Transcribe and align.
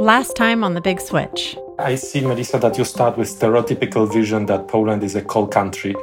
Last 0.00 0.36
time 0.36 0.62
on 0.62 0.74
The 0.74 0.80
Big 0.80 1.00
Switch. 1.00 1.56
I 1.76 1.96
see, 1.96 2.20
Melissa, 2.20 2.60
that 2.60 2.78
you 2.78 2.84
start 2.84 3.18
with 3.18 3.28
stereotypical 3.28 4.12
vision 4.12 4.46
that 4.46 4.68
Poland 4.68 5.02
is 5.02 5.16
a 5.16 5.22
coal 5.22 5.48
country, 5.48 5.96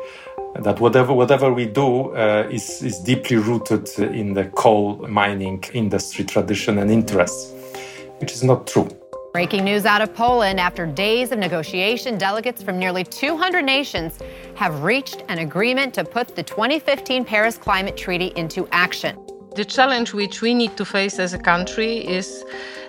that 0.60 0.82
whatever 0.82 1.14
whatever 1.14 1.54
we 1.54 1.66
do 1.66 2.14
uh, 2.14 2.46
is, 2.52 2.84
is 2.84 3.00
deeply 3.00 3.38
rooted 3.38 3.88
in 4.00 4.34
the 4.34 4.46
coal 4.56 4.98
mining 5.08 5.64
industry 5.74 6.26
tradition 6.26 6.78
and 6.80 6.92
interests, 6.92 7.54
which 8.20 8.34
is 8.34 8.44
not 8.44 8.68
true. 8.68 8.90
Breaking 9.32 9.64
news 9.64 9.86
out 9.86 10.02
of 10.02 10.14
Poland 10.14 10.60
after 10.60 10.86
days 10.86 11.32
of 11.32 11.40
negotiation, 11.40 12.18
delegates 12.18 12.62
from 12.62 12.78
nearly 12.78 13.06
200 13.06 13.64
nations 13.64 14.20
have 14.56 14.84
reached 14.84 15.24
an 15.30 15.40
agreement 15.40 15.94
to 15.94 16.04
put 16.04 16.36
the 16.36 16.44
2015 16.44 17.24
Paris 17.24 17.58
Climate 17.58 17.96
Treaty 17.96 18.34
into 18.36 18.68
action. 18.74 19.18
The 19.56 19.64
challenge 19.64 20.14
which 20.14 20.42
we 20.42 20.54
need 20.54 20.76
to 20.76 20.84
face 20.84 21.18
as 21.18 21.32
a 21.32 21.40
country 21.40 22.06
is 22.06 22.44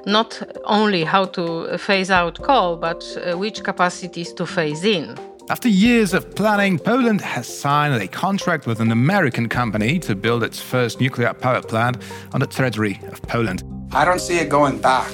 not 0.07 0.41
only 0.65 1.05
how 1.05 1.25
to 1.25 1.77
phase 1.79 2.11
out 2.11 2.41
coal, 2.43 2.77
but 2.77 3.05
uh, 3.17 3.37
which 3.37 3.63
capacities 3.65 4.33
to 4.33 4.47
phase 4.47 4.85
in. 4.85 5.15
After 5.49 5.69
years 5.69 6.15
of 6.15 6.35
planning, 6.35 6.79
Poland 6.79 7.21
has 7.21 7.47
signed 7.47 7.95
a 7.95 8.09
contract 8.09 8.67
with 8.67 8.81
an 8.81 8.91
American 8.91 9.49
company 9.49 9.99
to 10.01 10.15
build 10.15 10.43
its 10.43 10.61
first 10.61 11.01
nuclear 11.01 11.35
power 11.35 11.63
plant 11.63 11.99
on 12.33 12.41
the 12.41 12.47
territory 12.47 13.01
of 13.13 13.21
Poland. 13.23 13.63
I 13.93 14.05
don't 14.05 14.21
see 14.21 14.39
it 14.39 14.49
going 14.49 14.81
back 14.81 15.13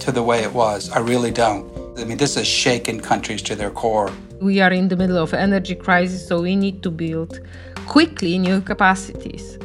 to 0.00 0.12
the 0.12 0.22
way 0.22 0.42
it 0.42 0.52
was. 0.52 0.90
I 0.90 1.00
really 1.00 1.30
don't. 1.30 1.66
I 1.98 2.04
mean, 2.04 2.16
this 2.16 2.36
has 2.36 2.46
shaken 2.46 3.00
countries 3.00 3.42
to 3.42 3.54
their 3.54 3.70
core. 3.70 4.10
We 4.40 4.60
are 4.60 4.72
in 4.72 4.88
the 4.88 4.96
middle 4.96 5.18
of 5.18 5.34
energy 5.34 5.74
crisis, 5.74 6.26
so 6.26 6.40
we 6.40 6.56
need 6.56 6.82
to 6.82 6.90
build 6.90 7.40
quickly 7.86 8.38
new 8.38 8.62
capacities. 8.62 9.58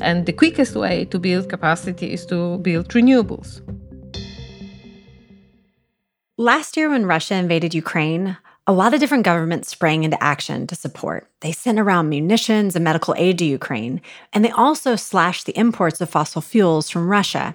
And 0.00 0.24
the 0.24 0.32
quickest 0.32 0.74
way 0.74 1.04
to 1.06 1.18
build 1.18 1.50
capacity 1.50 2.12
is 2.12 2.24
to 2.26 2.58
build 2.58 2.88
renewables. 2.88 3.60
Last 6.42 6.76
year, 6.76 6.90
when 6.90 7.06
Russia 7.06 7.36
invaded 7.36 7.72
Ukraine, 7.72 8.36
a 8.66 8.72
lot 8.72 8.94
of 8.94 8.98
different 8.98 9.22
governments 9.22 9.68
sprang 9.68 10.02
into 10.02 10.20
action 10.20 10.66
to 10.66 10.74
support. 10.74 11.28
They 11.38 11.52
sent 11.52 11.78
around 11.78 12.08
munitions 12.08 12.74
and 12.74 12.82
medical 12.82 13.14
aid 13.16 13.38
to 13.38 13.44
Ukraine, 13.44 14.00
and 14.32 14.44
they 14.44 14.50
also 14.50 14.96
slashed 14.96 15.46
the 15.46 15.56
imports 15.56 16.00
of 16.00 16.10
fossil 16.10 16.42
fuels 16.42 16.90
from 16.90 17.06
Russia. 17.08 17.54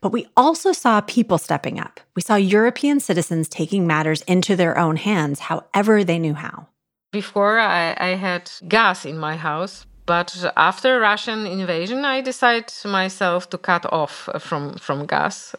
But 0.00 0.10
we 0.10 0.26
also 0.36 0.72
saw 0.72 1.00
people 1.00 1.38
stepping 1.38 1.78
up. 1.78 2.00
We 2.16 2.22
saw 2.22 2.34
European 2.34 2.98
citizens 2.98 3.48
taking 3.48 3.86
matters 3.86 4.22
into 4.22 4.56
their 4.56 4.76
own 4.76 4.96
hands 4.96 5.38
however 5.38 6.02
they 6.02 6.18
knew 6.18 6.34
how. 6.34 6.66
Before, 7.12 7.60
I, 7.60 7.94
I 7.96 8.16
had 8.16 8.50
gas 8.66 9.04
in 9.04 9.16
my 9.16 9.36
house, 9.36 9.86
but 10.06 10.44
after 10.56 10.98
Russian 10.98 11.46
invasion, 11.46 12.04
I 12.04 12.20
decided 12.20 12.74
myself 12.84 13.48
to 13.50 13.58
cut 13.58 13.86
off 13.92 14.28
from, 14.40 14.74
from 14.78 15.06
gas. 15.06 15.54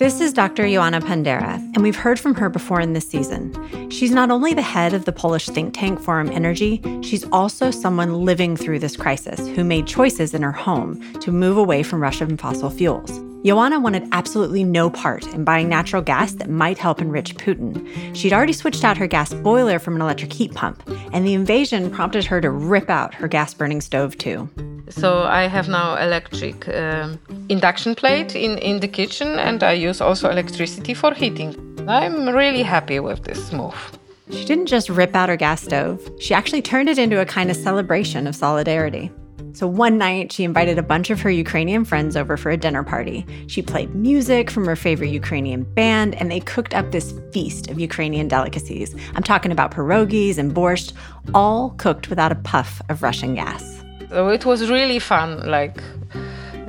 This 0.00 0.22
is 0.22 0.32
Dr. 0.32 0.66
Joanna 0.66 1.02
Pandera, 1.02 1.56
and 1.74 1.82
we've 1.82 1.94
heard 1.94 2.18
from 2.18 2.34
her 2.36 2.48
before 2.48 2.80
in 2.80 2.94
this 2.94 3.06
season. 3.06 3.90
She's 3.90 4.12
not 4.12 4.30
only 4.30 4.54
the 4.54 4.62
head 4.62 4.94
of 4.94 5.04
the 5.04 5.12
Polish 5.12 5.46
think 5.46 5.74
tank 5.74 6.00
Forum 6.00 6.30
Energy, 6.30 6.80
she's 7.02 7.26
also 7.32 7.70
someone 7.70 8.24
living 8.24 8.56
through 8.56 8.78
this 8.78 8.96
crisis 8.96 9.46
who 9.48 9.62
made 9.62 9.86
choices 9.86 10.32
in 10.32 10.40
her 10.40 10.52
home 10.52 11.12
to 11.20 11.30
move 11.30 11.58
away 11.58 11.82
from 11.82 12.00
Russian 12.00 12.38
fossil 12.38 12.70
fuels. 12.70 13.10
Joanna 13.44 13.78
wanted 13.78 14.08
absolutely 14.12 14.64
no 14.64 14.88
part 14.88 15.26
in 15.34 15.44
buying 15.44 15.68
natural 15.68 16.00
gas 16.00 16.32
that 16.32 16.48
might 16.48 16.78
help 16.78 17.02
enrich 17.02 17.34
Putin. 17.34 17.86
She'd 18.16 18.32
already 18.32 18.54
switched 18.54 18.84
out 18.84 18.96
her 18.96 19.06
gas 19.06 19.34
boiler 19.34 19.78
from 19.78 19.96
an 19.96 20.00
electric 20.00 20.32
heat 20.32 20.54
pump, 20.54 20.82
and 21.12 21.26
the 21.26 21.34
invasion 21.34 21.90
prompted 21.90 22.24
her 22.24 22.40
to 22.40 22.48
rip 22.48 22.88
out 22.88 23.12
her 23.12 23.28
gas 23.28 23.52
burning 23.52 23.82
stove 23.82 24.16
too. 24.16 24.48
So 24.90 25.22
I 25.22 25.46
have 25.46 25.68
now 25.68 25.96
electric 25.96 26.68
um, 26.68 27.18
induction 27.48 27.94
plate 27.94 28.34
in, 28.34 28.58
in 28.58 28.80
the 28.80 28.88
kitchen 28.88 29.38
and 29.38 29.62
I 29.62 29.72
use 29.72 30.00
also 30.00 30.28
electricity 30.28 30.94
for 30.94 31.14
heating. 31.14 31.54
I'm 31.88 32.28
really 32.28 32.62
happy 32.62 33.00
with 33.00 33.24
this 33.24 33.52
move. 33.52 33.98
She 34.30 34.44
didn't 34.44 34.66
just 34.66 34.88
rip 34.88 35.14
out 35.14 35.28
her 35.28 35.36
gas 35.36 35.62
stove, 35.62 36.00
she 36.20 36.34
actually 36.34 36.62
turned 36.62 36.88
it 36.88 36.98
into 36.98 37.20
a 37.20 37.26
kind 37.26 37.50
of 37.50 37.56
celebration 37.56 38.26
of 38.26 38.36
solidarity. 38.36 39.10
So 39.52 39.66
one 39.66 39.98
night, 39.98 40.30
she 40.30 40.44
invited 40.44 40.78
a 40.78 40.82
bunch 40.82 41.10
of 41.10 41.20
her 41.22 41.30
Ukrainian 41.30 41.84
friends 41.84 42.16
over 42.16 42.36
for 42.36 42.50
a 42.50 42.56
dinner 42.56 42.84
party. 42.84 43.26
She 43.48 43.62
played 43.62 43.94
music 43.94 44.48
from 44.50 44.64
her 44.66 44.76
favorite 44.76 45.10
Ukrainian 45.10 45.64
band, 45.74 46.14
and 46.14 46.30
they 46.30 46.38
cooked 46.40 46.72
up 46.72 46.92
this 46.92 47.12
feast 47.32 47.68
of 47.68 47.80
Ukrainian 47.80 48.28
delicacies. 48.28 48.94
I'm 49.16 49.24
talking 49.24 49.50
about 49.50 49.72
pierogies 49.72 50.38
and 50.38 50.54
borscht, 50.54 50.92
all 51.34 51.70
cooked 51.70 52.08
without 52.08 52.30
a 52.30 52.36
puff 52.36 52.80
of 52.88 53.02
Russian 53.02 53.34
gas. 53.34 53.79
So 54.10 54.28
it 54.28 54.44
was 54.44 54.68
really 54.68 54.98
fun, 54.98 55.48
like 55.48 55.80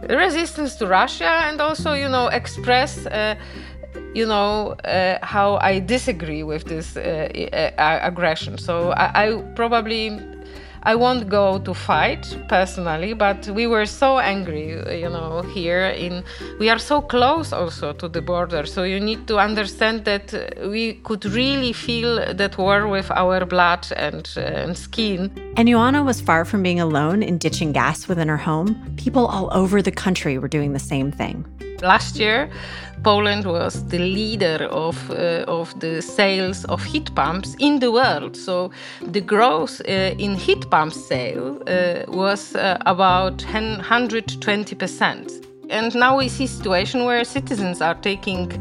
resistance 0.09 0.75
to 0.75 0.87
Russia, 0.87 1.31
and 1.47 1.59
also, 1.59 1.93
you 1.93 2.07
know, 2.07 2.27
express. 2.27 3.05
Uh, 3.05 3.35
you 4.13 4.25
know 4.25 4.73
uh, 4.83 5.17
how 5.21 5.57
I 5.61 5.79
disagree 5.79 6.43
with 6.43 6.65
this 6.65 6.97
uh, 6.97 7.29
uh 7.77 7.99
aggression. 8.01 8.57
So 8.57 8.91
I, 8.91 9.25
I 9.25 9.41
probably 9.55 10.19
I 10.83 10.95
won't 10.95 11.29
go 11.29 11.59
to 11.59 11.73
fight 11.73 12.37
personally, 12.47 13.13
but 13.13 13.47
we 13.49 13.67
were 13.67 13.85
so 13.85 14.17
angry, 14.17 14.69
you 14.99 15.09
know, 15.09 15.41
here 15.53 15.85
in 15.85 16.23
we 16.59 16.69
are 16.69 16.79
so 16.79 17.01
close 17.01 17.53
also 17.53 17.93
to 17.93 18.07
the 18.07 18.21
border. 18.21 18.65
So 18.65 18.83
you 18.83 18.99
need 18.99 19.27
to 19.27 19.37
understand 19.37 20.05
that 20.05 20.33
we 20.65 20.93
could 21.03 21.25
really 21.25 21.73
feel 21.73 22.33
that 22.33 22.57
war 22.57 22.87
with 22.87 23.11
our 23.11 23.45
blood 23.45 23.87
and, 23.95 24.27
uh, 24.35 24.41
and 24.41 24.77
skin. 24.77 25.31
And 25.55 25.67
Joanna 25.67 26.03
was 26.03 26.19
far 26.19 26.45
from 26.45 26.63
being 26.63 26.79
alone 26.79 27.21
in 27.21 27.37
ditching 27.37 27.73
gas 27.73 28.07
within 28.07 28.27
her 28.27 28.37
home. 28.37 28.75
People 28.97 29.27
all 29.27 29.49
over 29.53 29.81
the 29.81 29.91
country 29.91 30.37
were 30.37 30.47
doing 30.47 30.73
the 30.73 30.79
same 30.79 31.11
thing. 31.11 31.45
Last 31.81 32.19
year, 32.19 32.49
Poland 33.03 33.45
was 33.45 33.83
the 33.87 33.97
leader 33.97 34.67
of, 34.69 35.09
uh, 35.09 35.43
of 35.47 35.79
the 35.79 36.01
sales 36.01 36.65
of 36.65 36.83
heat 36.83 37.13
pumps 37.15 37.55
in 37.59 37.79
the 37.79 37.91
world. 37.91 38.37
So 38.37 38.69
the 39.01 39.21
growth 39.21 39.81
uh, 39.81 40.13
in 40.19 40.35
heat 40.35 40.69
pump 40.69 40.93
sale 40.93 41.59
uh, 41.67 42.03
was 42.07 42.55
uh, 42.55 42.77
about 42.85 43.39
120%. 43.39 45.47
And 45.69 45.95
now 45.95 46.17
we 46.17 46.27
see 46.27 46.43
a 46.43 46.47
situation 46.47 47.05
where 47.05 47.23
citizens 47.23 47.81
are 47.81 47.95
taking 47.95 48.51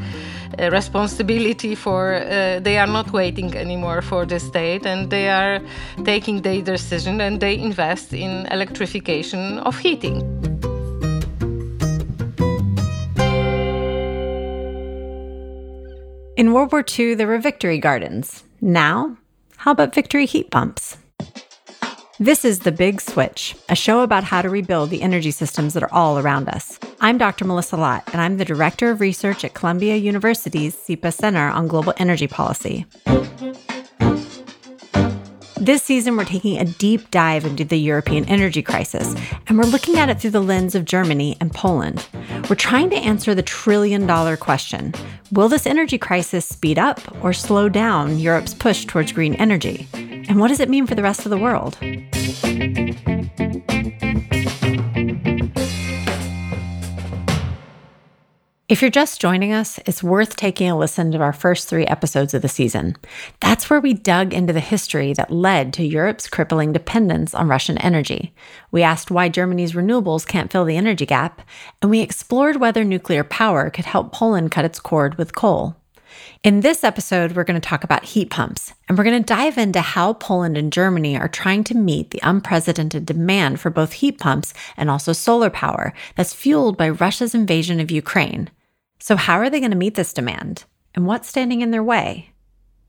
uh, 0.58 0.70
responsibility 0.70 1.75
for 1.75 2.14
uh, 2.14 2.60
they 2.60 2.78
are 2.78 2.87
not 2.87 3.12
waiting 3.12 3.54
anymore 3.56 4.00
for 4.00 4.25
the 4.25 4.38
state 4.38 4.87
and 4.87 5.10
they 5.10 5.28
are 5.28 5.60
taking 6.04 6.42
their 6.42 6.62
decision 6.62 7.20
and 7.20 7.41
they 7.41 7.58
invest 7.58 8.12
in 8.12 8.47
electrification 8.47 9.58
of 9.58 9.76
heating. 9.78 10.69
In 16.40 16.54
World 16.54 16.72
War 16.72 16.82
II, 16.98 17.16
there 17.16 17.26
were 17.26 17.36
victory 17.36 17.76
gardens. 17.76 18.44
Now, 18.62 19.18
how 19.58 19.72
about 19.72 19.94
victory 19.94 20.24
heat 20.24 20.50
pumps? 20.50 20.96
This 22.18 22.46
is 22.46 22.60
The 22.60 22.72
Big 22.72 23.02
Switch, 23.02 23.54
a 23.68 23.74
show 23.76 24.00
about 24.00 24.24
how 24.24 24.40
to 24.40 24.48
rebuild 24.48 24.88
the 24.88 25.02
energy 25.02 25.32
systems 25.32 25.74
that 25.74 25.82
are 25.82 25.92
all 25.92 26.18
around 26.18 26.48
us. 26.48 26.78
I'm 26.98 27.18
Dr. 27.18 27.44
Melissa 27.44 27.76
Lott, 27.76 28.08
and 28.14 28.22
I'm 28.22 28.38
the 28.38 28.46
Director 28.46 28.88
of 28.88 29.02
Research 29.02 29.44
at 29.44 29.52
Columbia 29.52 29.96
University's 29.96 30.74
SIPA 30.74 31.12
Center 31.12 31.46
on 31.50 31.68
Global 31.68 31.92
Energy 31.98 32.26
Policy. 32.26 32.86
This 35.56 35.82
season, 35.82 36.16
we're 36.16 36.24
taking 36.24 36.58
a 36.58 36.64
deep 36.64 37.10
dive 37.10 37.44
into 37.44 37.66
the 37.66 37.78
European 37.78 38.24
energy 38.30 38.62
crisis, 38.62 39.14
and 39.46 39.58
we're 39.58 39.64
looking 39.64 39.98
at 39.98 40.08
it 40.08 40.18
through 40.18 40.30
the 40.30 40.40
lens 40.40 40.74
of 40.74 40.86
Germany 40.86 41.36
and 41.38 41.52
Poland. 41.52 42.08
We're 42.50 42.56
trying 42.56 42.91
to 42.91 42.97
answer 42.97 43.33
the 43.33 43.44
trillion 43.44 44.09
dollar 44.09 44.37
question 44.37 44.93
Will 45.31 45.49
this 45.49 45.66
energy 45.66 45.99
crisis 45.99 46.44
speed 46.44 46.81
up 46.81 47.00
or 47.25 47.33
slow 47.33 47.69
down 47.69 48.19
Europe's 48.19 48.55
push 48.55 48.84
towards 48.87 49.12
green 49.12 49.37
energy? 49.37 49.87
And 49.94 50.41
what 50.41 50.49
does 50.49 50.59
it 50.59 50.69
mean 50.69 50.88
for 50.88 50.97
the 50.97 51.03
rest 51.05 51.25
of 51.25 51.31
the 51.31 51.38
world? 51.38 51.78
If 58.70 58.82
you're 58.82 58.90
just 58.93 59.20
joining 59.20 59.52
us, 59.52 59.81
it's 59.84 60.00
worth 60.00 60.37
taking 60.37 60.70
a 60.70 60.78
listen 60.78 61.11
to 61.11 61.19
our 61.19 61.32
first 61.32 61.67
three 61.67 61.84
episodes 61.87 62.34
of 62.34 62.43
the 62.43 62.49
season. 62.49 62.96
That's 63.40 63.69
where 63.69 63.81
we 63.81 63.94
dug 63.94 64.32
into 64.32 64.52
the 64.52 64.61
history 64.61 65.12
that 65.14 65.32
led 65.32 65.72
to 65.72 65.84
Europe's 65.84 66.28
crippling 66.28 66.72
dependence 66.72 67.34
on 67.34 67.49
Russian 67.49 67.78
energy. 67.78 68.32
We 68.70 68.84
asked 68.84 69.11
why 69.11 69.28
Germany's 69.28 69.72
renewables 69.72 70.25
can't 70.25 70.52
fill 70.52 70.64
the 70.64 70.76
energy 70.76 71.05
gap, 71.05 71.43
and 71.82 71.90
we 71.90 71.99
explored 71.99 72.61
whether 72.61 72.84
nuclear 72.84 73.25
power 73.25 73.70
could 73.70 73.87
help 73.87 74.12
Poland 74.12 74.52
cut 74.52 74.64
its 74.64 74.78
cord 74.78 75.19
with 75.19 75.34
coal. 75.34 75.75
In 76.44 76.61
this 76.61 76.84
episode, 76.84 77.32
we're 77.32 77.43
going 77.43 77.61
to 77.61 77.69
talk 77.69 77.82
about 77.82 78.05
heat 78.05 78.31
pumps, 78.31 78.72
and 78.88 78.96
we're 78.96 79.02
going 79.02 79.20
to 79.20 79.34
dive 79.34 79.58
into 79.58 79.81
how 79.81 80.12
Poland 80.12 80.56
and 80.56 80.72
Germany 80.72 81.19
are 81.19 81.26
trying 81.26 81.64
to 81.64 81.76
meet 81.76 82.12
the 82.12 82.20
unprecedented 82.22 83.05
demand 83.05 83.58
for 83.58 83.70
both 83.70 83.94
heat 83.94 84.20
pumps 84.20 84.55
and 84.76 84.88
also 84.88 85.12
solar 85.12 85.50
power 85.50 85.93
that's 86.14 86.32
fueled 86.32 86.76
by 86.76 86.88
Russia's 86.88 87.34
invasion 87.34 87.81
of 87.81 87.90
Ukraine. 87.90 88.49
So, 89.02 89.17
how 89.17 89.37
are 89.37 89.49
they 89.49 89.61
going 89.61 89.73
to 89.73 89.76
meet 89.76 89.94
this 89.94 90.12
demand? 90.12 90.64
And 90.94 91.06
what's 91.06 91.29
standing 91.29 91.62
in 91.62 91.70
their 91.70 91.82
way? 91.82 92.31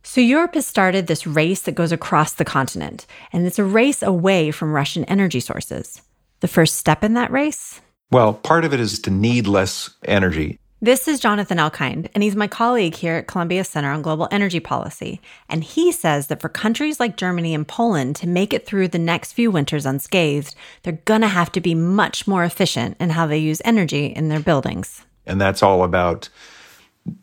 So, 0.04 0.20
Europe 0.20 0.56
has 0.56 0.68
started 0.68 1.08
this 1.08 1.26
race 1.26 1.62
that 1.62 1.76
goes 1.76 1.94
across 1.94 2.34
the 2.34 2.44
continent, 2.44 3.06
and 3.32 3.48
it's 3.48 3.60
a 3.60 3.64
race 3.64 4.04
away 4.04 4.52
from 4.52 4.74
Russian 4.74 5.06
energy 5.06 5.40
sources. 5.40 6.02
The 6.42 6.50
first 6.50 6.76
step 6.76 7.04
in 7.04 7.14
that 7.14 7.32
race 7.32 7.80
Well, 8.12 8.34
part 8.34 8.66
of 8.66 8.74
it 8.74 8.82
is 8.82 9.00
to 9.02 9.12
need 9.12 9.48
less 9.48 9.90
energy. 10.04 10.58
This 10.82 11.08
is 11.08 11.20
Jonathan 11.20 11.60
Elkind, 11.60 12.10
and 12.14 12.24
he's 12.24 12.36
my 12.36 12.48
colleague 12.48 12.96
here 12.96 13.16
at 13.16 13.28
Columbia 13.28 13.64
Center 13.64 13.92
on 13.92 14.02
Global 14.02 14.28
Energy 14.32 14.60
Policy. 14.60 15.22
And 15.48 15.64
he 15.64 15.92
says 15.92 16.28
that 16.28 16.42
for 16.42 16.50
countries 16.50 17.00
like 17.00 17.16
Germany 17.16 17.54
and 17.54 17.68
Poland 17.68 18.16
to 18.18 18.28
make 18.28 18.52
it 18.52 18.66
through 18.66 18.88
the 18.90 18.98
next 19.00 19.34
few 19.34 19.52
winters 19.52 19.86
unscathed, 19.86 20.56
they're 20.82 21.04
going 21.06 21.22
to 21.22 21.28
have 21.28 21.52
to 21.54 21.62
be 21.62 21.76
much 21.76 22.28
more 22.28 22.44
efficient 22.44 22.98
in 23.00 23.12
how 23.12 23.28
they 23.28 23.38
use 23.38 23.62
energy 23.64 24.08
in 24.08 24.28
their 24.28 24.40
buildings. 24.40 25.06
And 25.26 25.40
that's 25.40 25.64
all 25.64 25.84
about, 25.84 26.30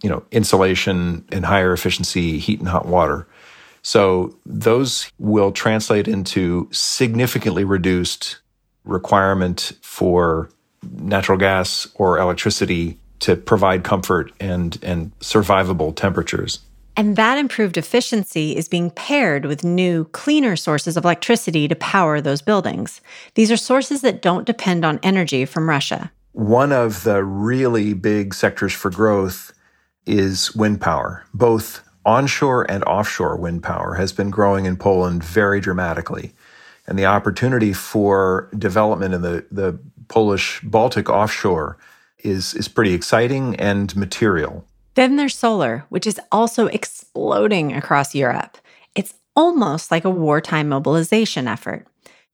you 0.03 0.09
know, 0.09 0.25
insulation 0.31 1.25
and 1.33 1.45
higher 1.45 1.73
efficiency 1.73 2.39
heat 2.39 2.59
and 2.59 2.69
hot 2.69 2.87
water. 2.87 3.27
So 3.83 4.37
those 4.45 5.11
will 5.19 5.53
translate 5.53 6.09
into 6.09 6.69
significantly 6.73 7.65
reduced 7.65 8.39
requirement 8.85 9.73
for 9.83 10.51
natural 10.83 11.39
gas 11.39 11.87
or 11.95 12.19
electricity 12.19 12.99
to 13.21 13.37
provide 13.37 13.85
comfort 13.85 14.33
and, 14.41 14.79
and 14.83 15.17
survivable 15.21 15.95
temperatures. 15.95 16.61
And 16.97 17.15
that 17.15 17.39
improved 17.39 17.77
efficiency 17.77 18.57
is 18.57 18.69
being 18.69 18.91
paired 18.91 19.45
with 19.45 19.63
new, 19.63 20.07
cleaner 20.07 20.57
sources 20.57 20.97
of 20.97 21.05
electricity 21.05 21.69
to 21.69 21.77
power 21.77 22.21
those 22.21 22.43
buildings. 22.43 23.01
These 23.35 23.53
are 23.53 23.57
sources 23.57 24.01
that 24.01 24.21
don't 24.21 24.45
depend 24.45 24.85
on 24.85 24.99
energy 25.03 25.45
from 25.45 25.69
Russia. 25.69 26.11
One 26.39 26.71
of 26.71 27.03
the 27.03 27.25
really 27.25 27.95
big 27.95 28.33
sectors 28.33 28.73
for 28.73 28.93
growth 28.93 29.53
is 30.07 30.55
wind 30.55 30.81
power. 30.81 31.25
Both 31.35 31.83
onshore 32.07 32.63
and 32.71 32.85
offshore 32.85 33.37
wind 33.37 33.65
power 33.65 33.95
has 33.95 34.13
been 34.13 34.31
growing 34.31 34.65
in 34.65 34.77
Poland 34.77 35.25
very 35.25 35.61
dramatically. 35.61 36.33
And 36.87 36.97
the 36.97 37.07
opportunity 37.07 37.73
for 37.73 38.49
development 38.57 39.15
in 39.15 39.23
the, 39.23 39.47
the 39.51 39.81
Polish 40.07 40.61
Baltic 40.61 41.11
offshore 41.11 41.77
is, 42.21 42.55
is 42.55 42.69
pretty 42.69 42.95
exciting 42.95 43.57
and 43.57 43.97
material. 43.97 44.65
Then 44.95 45.17
there's 45.17 45.35
solar, 45.35 45.87
which 45.89 46.07
is 46.07 46.21
also 46.31 46.69
exploding 46.69 47.73
across 47.73 48.15
Europe. 48.15 48.59
It's 48.95 49.15
almost 49.35 49.91
like 49.91 50.05
a 50.05 50.11
wartime 50.11 50.69
mobilization 50.69 51.49
effort. 51.49 51.89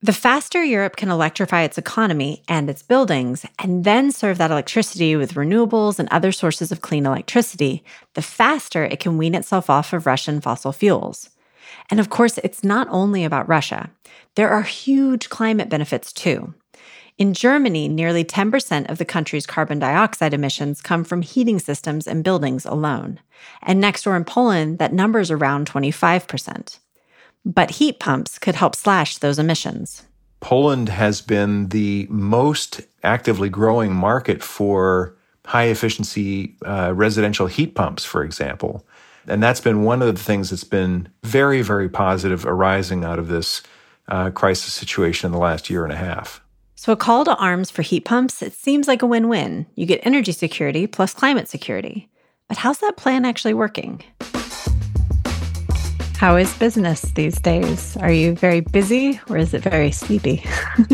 The 0.04 0.12
faster 0.12 0.62
Europe 0.62 0.96
can 0.96 1.10
electrify 1.10 1.62
its 1.62 1.78
economy 1.78 2.42
and 2.46 2.68
its 2.68 2.82
buildings, 2.82 3.46
and 3.58 3.84
then 3.84 4.12
serve 4.12 4.36
that 4.36 4.50
electricity 4.50 5.16
with 5.16 5.32
renewables 5.32 5.98
and 5.98 6.10
other 6.10 6.30
sources 6.30 6.70
of 6.70 6.82
clean 6.82 7.06
electricity, 7.06 7.82
the 8.12 8.20
faster 8.20 8.84
it 8.84 9.00
can 9.00 9.16
wean 9.16 9.34
itself 9.34 9.70
off 9.70 9.94
of 9.94 10.04
Russian 10.04 10.42
fossil 10.42 10.72
fuels. 10.72 11.30
And 11.88 12.00
of 12.00 12.10
course, 12.10 12.36
it's 12.44 12.62
not 12.62 12.86
only 12.90 13.24
about 13.24 13.48
Russia. 13.48 13.92
There 14.34 14.50
are 14.50 14.60
huge 14.60 15.30
climate 15.30 15.70
benefits 15.70 16.12
too. 16.12 16.52
In 17.16 17.32
Germany, 17.32 17.88
nearly 17.88 18.26
10% 18.26 18.90
of 18.90 18.98
the 18.98 19.06
country's 19.06 19.46
carbon 19.46 19.78
dioxide 19.78 20.34
emissions 20.34 20.82
come 20.82 21.04
from 21.04 21.22
heating 21.22 21.58
systems 21.58 22.06
and 22.06 22.22
buildings 22.22 22.66
alone. 22.66 23.20
And 23.62 23.80
next 23.80 24.02
door 24.02 24.16
in 24.16 24.26
Poland, 24.26 24.78
that 24.80 24.92
number 24.92 25.20
is 25.20 25.30
around 25.30 25.66
25%. 25.66 26.78
But 27.44 27.72
heat 27.72 27.98
pumps 28.00 28.38
could 28.38 28.54
help 28.54 28.74
slash 28.74 29.18
those 29.18 29.38
emissions. 29.38 30.04
Poland 30.40 30.88
has 30.88 31.20
been 31.20 31.68
the 31.68 32.06
most 32.10 32.80
actively 33.02 33.48
growing 33.48 33.94
market 33.94 34.42
for 34.42 35.16
high 35.46 35.64
efficiency 35.64 36.56
uh, 36.64 36.92
residential 36.94 37.46
heat 37.46 37.74
pumps, 37.74 38.04
for 38.04 38.22
example. 38.22 38.86
And 39.26 39.42
that's 39.42 39.60
been 39.60 39.84
one 39.84 40.02
of 40.02 40.14
the 40.14 40.22
things 40.22 40.50
that's 40.50 40.64
been 40.64 41.08
very, 41.22 41.62
very 41.62 41.88
positive 41.88 42.44
arising 42.44 43.04
out 43.04 43.18
of 43.18 43.28
this 43.28 43.62
uh, 44.08 44.30
crisis 44.30 44.72
situation 44.72 45.28
in 45.28 45.32
the 45.32 45.38
last 45.38 45.70
year 45.70 45.84
and 45.84 45.92
a 45.92 45.96
half. 45.96 46.42
So, 46.76 46.92
a 46.92 46.96
call 46.96 47.24
to 47.24 47.34
arms 47.36 47.70
for 47.70 47.80
heat 47.80 48.04
pumps, 48.04 48.42
it 48.42 48.52
seems 48.52 48.86
like 48.86 49.00
a 49.00 49.06
win 49.06 49.28
win. 49.28 49.64
You 49.74 49.86
get 49.86 50.04
energy 50.04 50.32
security 50.32 50.86
plus 50.86 51.14
climate 51.14 51.48
security. 51.48 52.10
But 52.48 52.58
how's 52.58 52.78
that 52.80 52.98
plan 52.98 53.24
actually 53.24 53.54
working? 53.54 54.02
How 56.16 56.36
is 56.36 56.56
business 56.58 57.02
these 57.02 57.40
days? 57.40 57.96
Are 57.96 58.12
you 58.12 58.34
very 58.34 58.60
busy 58.60 59.20
or 59.28 59.36
is 59.36 59.52
it 59.52 59.62
very 59.62 59.90
sleepy? 59.90 60.44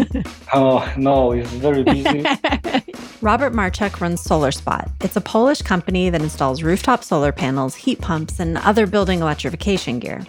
oh, 0.54 0.92
no, 0.96 1.32
it's 1.32 1.50
very 1.52 1.84
busy. 1.84 2.24
Robert 3.20 3.52
Marchuk 3.52 4.00
runs 4.00 4.24
SolarSpot. 4.24 4.90
It's 5.04 5.16
a 5.16 5.20
Polish 5.20 5.60
company 5.60 6.08
that 6.08 6.22
installs 6.22 6.62
rooftop 6.62 7.04
solar 7.04 7.32
panels, 7.32 7.74
heat 7.74 8.00
pumps, 8.00 8.40
and 8.40 8.56
other 8.58 8.86
building 8.86 9.20
electrification 9.20 9.98
gear. 9.98 10.24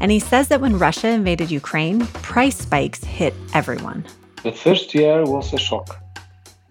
And 0.00 0.12
he 0.12 0.20
says 0.20 0.48
that 0.48 0.60
when 0.60 0.78
Russia 0.78 1.08
invaded 1.08 1.50
Ukraine, 1.50 2.06
price 2.06 2.58
spikes 2.58 3.02
hit 3.02 3.34
everyone. 3.52 4.04
The 4.44 4.52
first 4.52 4.94
year 4.94 5.24
was 5.24 5.52
a 5.52 5.58
shock. 5.58 6.00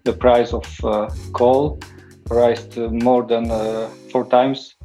The 0.04 0.14
price 0.14 0.54
of 0.54 0.66
uh, 0.82 1.10
coal 1.34 1.78
raised 2.30 2.78
more 2.78 3.22
than 3.24 3.50
uh, 3.50 3.88
four 4.10 4.24
times. 4.26 4.76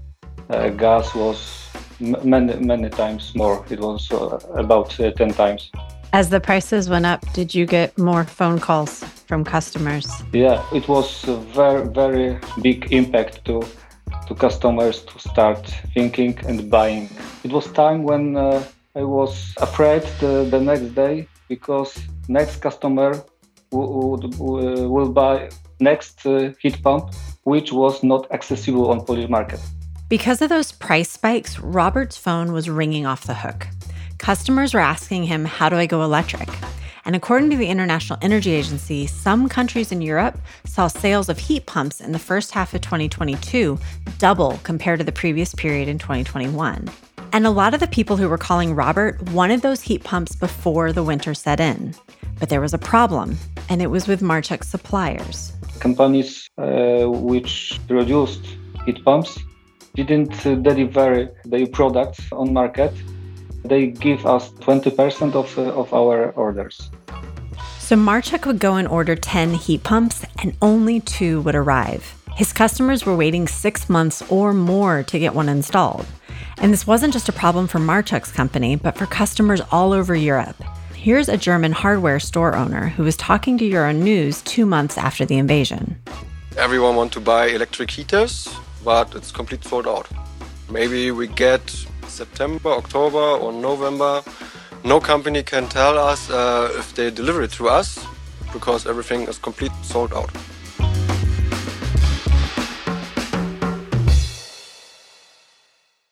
Uh, 0.49 0.69
gas 0.69 1.15
was 1.15 1.60
many 2.01 2.55
many 2.55 2.89
times 2.89 3.33
more. 3.35 3.65
It 3.69 3.79
was 3.79 4.11
uh, 4.11 4.39
about 4.55 4.99
uh, 4.99 5.11
ten 5.11 5.33
times. 5.33 5.71
As 6.13 6.29
the 6.29 6.39
prices 6.39 6.89
went 6.89 7.05
up, 7.05 7.21
did 7.33 7.55
you 7.55 7.65
get 7.65 7.97
more 7.97 8.25
phone 8.25 8.59
calls 8.59 9.03
from 9.27 9.45
customers? 9.45 10.07
Yeah, 10.33 10.61
it 10.73 10.87
was 10.87 11.27
a 11.27 11.37
very 11.37 11.87
very 11.87 12.39
big 12.61 12.91
impact 12.91 13.45
to 13.45 13.63
to 14.27 14.35
customers 14.35 15.03
to 15.03 15.19
start 15.19 15.65
thinking 15.93 16.37
and 16.47 16.69
buying. 16.69 17.09
It 17.43 17.51
was 17.51 17.71
time 17.71 18.03
when 18.03 18.35
uh, 18.35 18.63
I 18.95 19.03
was 19.03 19.53
afraid 19.57 20.03
the, 20.19 20.47
the 20.49 20.59
next 20.59 20.95
day 20.95 21.27
because 21.47 21.97
next 22.27 22.57
customer 22.61 23.23
would, 23.71 24.35
will 24.37 25.09
buy 25.09 25.49
next 25.79 26.25
uh, 26.25 26.51
heat 26.61 26.81
pump, 26.83 27.13
which 27.43 27.71
was 27.71 28.03
not 28.03 28.31
accessible 28.31 28.91
on 28.91 29.05
Polish 29.05 29.29
market. 29.29 29.59
Because 30.11 30.41
of 30.41 30.49
those 30.49 30.73
price 30.73 31.09
spikes, 31.09 31.57
Robert's 31.57 32.17
phone 32.17 32.51
was 32.51 32.69
ringing 32.69 33.05
off 33.05 33.25
the 33.25 33.33
hook. 33.33 33.65
Customers 34.17 34.73
were 34.73 34.81
asking 34.81 35.23
him, 35.23 35.45
How 35.45 35.69
do 35.69 35.77
I 35.77 35.85
go 35.85 36.03
electric? 36.03 36.49
And 37.05 37.15
according 37.15 37.49
to 37.51 37.55
the 37.55 37.69
International 37.69 38.19
Energy 38.21 38.51
Agency, 38.51 39.07
some 39.07 39.47
countries 39.47 39.89
in 39.89 40.01
Europe 40.01 40.37
saw 40.65 40.89
sales 40.89 41.29
of 41.29 41.39
heat 41.39 41.65
pumps 41.65 42.01
in 42.01 42.11
the 42.11 42.19
first 42.19 42.51
half 42.51 42.73
of 42.73 42.81
2022 42.81 43.79
double 44.17 44.59
compared 44.63 44.99
to 44.99 45.05
the 45.05 45.13
previous 45.13 45.55
period 45.55 45.87
in 45.87 45.97
2021. 45.97 46.89
And 47.31 47.47
a 47.47 47.49
lot 47.49 47.73
of 47.73 47.79
the 47.79 47.87
people 47.87 48.17
who 48.17 48.27
were 48.27 48.37
calling 48.37 48.75
Robert 48.75 49.29
wanted 49.29 49.61
those 49.61 49.81
heat 49.81 50.03
pumps 50.03 50.35
before 50.35 50.91
the 50.91 51.03
winter 51.03 51.33
set 51.33 51.61
in. 51.61 51.95
But 52.37 52.49
there 52.49 52.59
was 52.59 52.73
a 52.73 52.77
problem, 52.77 53.37
and 53.69 53.81
it 53.81 53.87
was 53.87 54.09
with 54.09 54.21
Marchuk's 54.21 54.67
suppliers. 54.67 55.53
Companies 55.79 56.49
uh, 56.57 57.05
which 57.05 57.79
produced 57.87 58.45
heat 58.85 59.05
pumps 59.05 59.39
didn't 59.95 60.45
uh, 60.45 60.55
deliver 60.55 61.29
their 61.45 61.67
products 61.67 62.21
on 62.31 62.53
market. 62.53 62.93
They 63.63 63.87
give 63.87 64.25
us 64.25 64.49
20% 64.51 65.35
of, 65.35 65.57
uh, 65.57 65.73
of 65.73 65.93
our 65.93 66.31
orders. 66.31 66.89
So 67.79 67.95
Marchuk 67.95 68.45
would 68.45 68.59
go 68.59 68.75
and 68.75 68.87
order 68.87 69.15
10 69.15 69.53
heat 69.53 69.83
pumps, 69.83 70.25
and 70.41 70.55
only 70.61 71.01
two 71.01 71.41
would 71.41 71.55
arrive. 71.55 72.15
His 72.35 72.53
customers 72.53 73.05
were 73.05 73.15
waiting 73.15 73.47
six 73.47 73.89
months 73.89 74.21
or 74.29 74.53
more 74.53 75.03
to 75.03 75.19
get 75.19 75.35
one 75.35 75.49
installed. 75.49 76.05
And 76.57 76.71
this 76.71 76.87
wasn't 76.87 77.11
just 77.11 77.27
a 77.27 77.33
problem 77.33 77.67
for 77.67 77.79
Marchuk's 77.79 78.31
company, 78.31 78.75
but 78.75 78.97
for 78.97 79.05
customers 79.05 79.61
all 79.71 79.91
over 79.91 80.15
Europe. 80.15 80.55
Here's 80.95 81.27
a 81.27 81.35
German 81.35 81.71
hardware 81.71 82.19
store 82.19 82.55
owner 82.55 82.89
who 82.89 83.03
was 83.03 83.17
talking 83.17 83.57
to 83.57 83.69
Euronews 83.69 84.43
two 84.45 84.65
months 84.65 84.97
after 84.97 85.25
the 85.25 85.37
invasion. 85.37 85.99
Everyone 86.57 86.95
want 86.95 87.11
to 87.13 87.19
buy 87.19 87.47
electric 87.47 87.91
heaters, 87.91 88.47
but 88.83 89.15
it's 89.15 89.31
completely 89.31 89.69
sold 89.69 89.87
out. 89.87 90.07
Maybe 90.69 91.11
we 91.11 91.27
get 91.27 91.61
September, 92.07 92.69
October, 92.69 93.17
or 93.17 93.51
November. 93.51 94.23
No 94.83 94.99
company 94.99 95.43
can 95.43 95.67
tell 95.67 95.97
us 95.97 96.29
uh, 96.29 96.71
if 96.77 96.95
they 96.95 97.11
deliver 97.11 97.41
it 97.43 97.51
to 97.51 97.69
us 97.69 98.05
because 98.53 98.85
everything 98.85 99.21
is 99.27 99.37
completely 99.37 99.83
sold 99.83 100.13
out. 100.13 100.31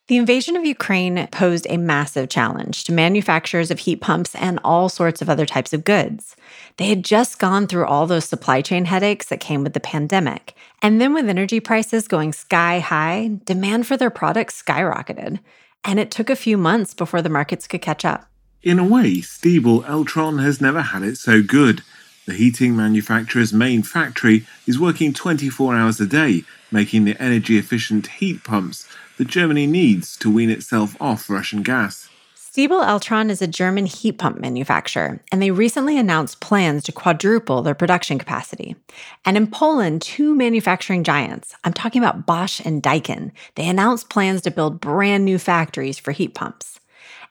The 0.09 0.17
invasion 0.17 0.55
of 0.55 0.65
Ukraine 0.65 1.27
posed 1.27 1.67
a 1.69 1.77
massive 1.77 2.29
challenge 2.29 2.83
to 2.85 2.91
manufacturers 2.91 3.69
of 3.69 3.77
heat 3.77 4.01
pumps 4.01 4.33
and 4.33 4.59
all 4.63 4.89
sorts 4.89 5.21
of 5.21 5.29
other 5.29 5.45
types 5.45 5.71
of 5.71 5.83
goods. 5.83 6.35
They 6.77 6.87
had 6.87 7.05
just 7.05 7.37
gone 7.37 7.67
through 7.67 7.85
all 7.85 8.07
those 8.07 8.25
supply 8.25 8.63
chain 8.63 8.85
headaches 8.85 9.27
that 9.27 9.39
came 9.39 9.63
with 9.63 9.73
the 9.73 9.79
pandemic. 9.79 10.55
And 10.81 11.01
then, 11.01 11.13
with 11.13 11.27
energy 11.27 11.59
prices 11.59 12.07
going 12.07 12.31
sky 12.33 12.79
high, 12.79 13.39
demand 13.45 13.85
for 13.85 13.97
their 13.97 14.09
products 14.09 14.61
skyrocketed. 14.61 15.39
And 15.83 15.99
it 15.99 16.11
took 16.11 16.29
a 16.29 16.35
few 16.35 16.57
months 16.57 16.93
before 16.93 17.21
the 17.21 17.29
markets 17.29 17.67
could 17.67 17.81
catch 17.81 18.05
up. 18.05 18.25
In 18.61 18.79
a 18.79 18.83
way, 18.83 19.17
Stiebel 19.17 19.85
Eltron 19.85 20.41
has 20.43 20.59
never 20.59 20.81
had 20.81 21.03
it 21.03 21.17
so 21.17 21.41
good. 21.41 21.81
The 22.25 22.33
heating 22.33 22.75
manufacturer's 22.75 23.53
main 23.53 23.83
factory 23.83 24.45
is 24.67 24.79
working 24.79 25.13
24 25.13 25.75
hours 25.75 25.99
a 25.99 26.05
day, 26.05 26.43
making 26.71 27.05
the 27.05 27.21
energy 27.21 27.57
efficient 27.57 28.07
heat 28.07 28.43
pumps 28.43 28.87
that 29.17 29.27
Germany 29.27 29.65
needs 29.65 30.17
to 30.17 30.31
wean 30.31 30.49
itself 30.49 30.95
off 31.01 31.29
Russian 31.29 31.63
gas. 31.63 32.08
Stiebel 32.51 32.83
Eltron 32.83 33.29
is 33.29 33.43
a 33.43 33.47
German 33.47 33.85
heat 33.85 34.13
pump 34.13 34.39
manufacturer, 34.39 35.21
and 35.31 35.39
they 35.39 35.51
recently 35.51 35.99
announced 35.99 36.39
plans 36.39 36.83
to 36.83 36.91
quadruple 36.91 37.61
their 37.61 37.75
production 37.75 38.17
capacity. 38.17 38.75
And 39.23 39.37
in 39.37 39.45
Poland, 39.45 40.01
two 40.01 40.33
manufacturing 40.33 41.03
giants, 41.03 41.53
I'm 41.63 41.73
talking 41.73 42.01
about 42.01 42.25
Bosch 42.25 42.59
and 42.65 42.81
Daikin, 42.81 43.33
they 43.53 43.69
announced 43.69 44.09
plans 44.09 44.41
to 44.41 44.51
build 44.51 44.81
brand 44.81 45.25
new 45.25 45.37
factories 45.37 45.99
for 45.99 46.11
heat 46.11 46.33
pumps. 46.33 46.79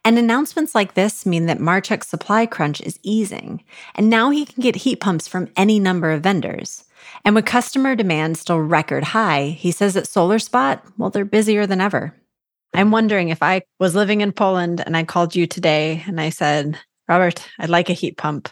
And 0.05 0.19
announcements 0.19 0.77
like 0.77 0.95
this 0.95 1.27
mean 1.27 1.47
that 1.47 1.59
Marchuk's 1.59 2.07
supply 2.07 2.47
crunch 2.47 2.81
is 2.83 3.01
easing, 3.03 3.65
and 3.97 4.09
now 4.09 4.31
he 4.31 4.47
can 4.47 4.63
get 4.63 4.77
heat 4.77 5.01
pumps 5.01 5.27
from 5.27 5.51
any 5.57 5.81
number 5.81 6.13
of 6.13 6.23
vendors. 6.23 6.85
And 7.25 7.35
with 7.35 7.45
customer 7.45 7.97
demand 7.97 8.39
still 8.39 8.61
record 8.61 9.03
high, 9.03 9.47
he 9.49 9.73
says 9.73 9.97
at 9.97 10.05
SolarSpot, 10.05 10.81
well, 10.97 11.11
they're 11.11 11.25
busier 11.25 11.67
than 11.67 11.81
ever. 11.81 12.15
I'm 12.75 12.91
wondering 12.91 13.31
if 13.31 13.43
I 13.43 13.63
was 13.79 13.95
living 13.95 14.21
in 14.21 14.33
Poland 14.33 14.83
and 14.85 14.97
I 14.97 15.05
called 15.05 15.35
you 15.35 15.47
today 15.47 16.05
and 16.07 16.21
I 16.21 16.29
said, 16.29 16.79
Robert, 17.09 17.47
I'd 17.59 17.71
like 17.71 17.89
a 17.89 17.95
heat 17.95 18.17
pump. 18.17 18.49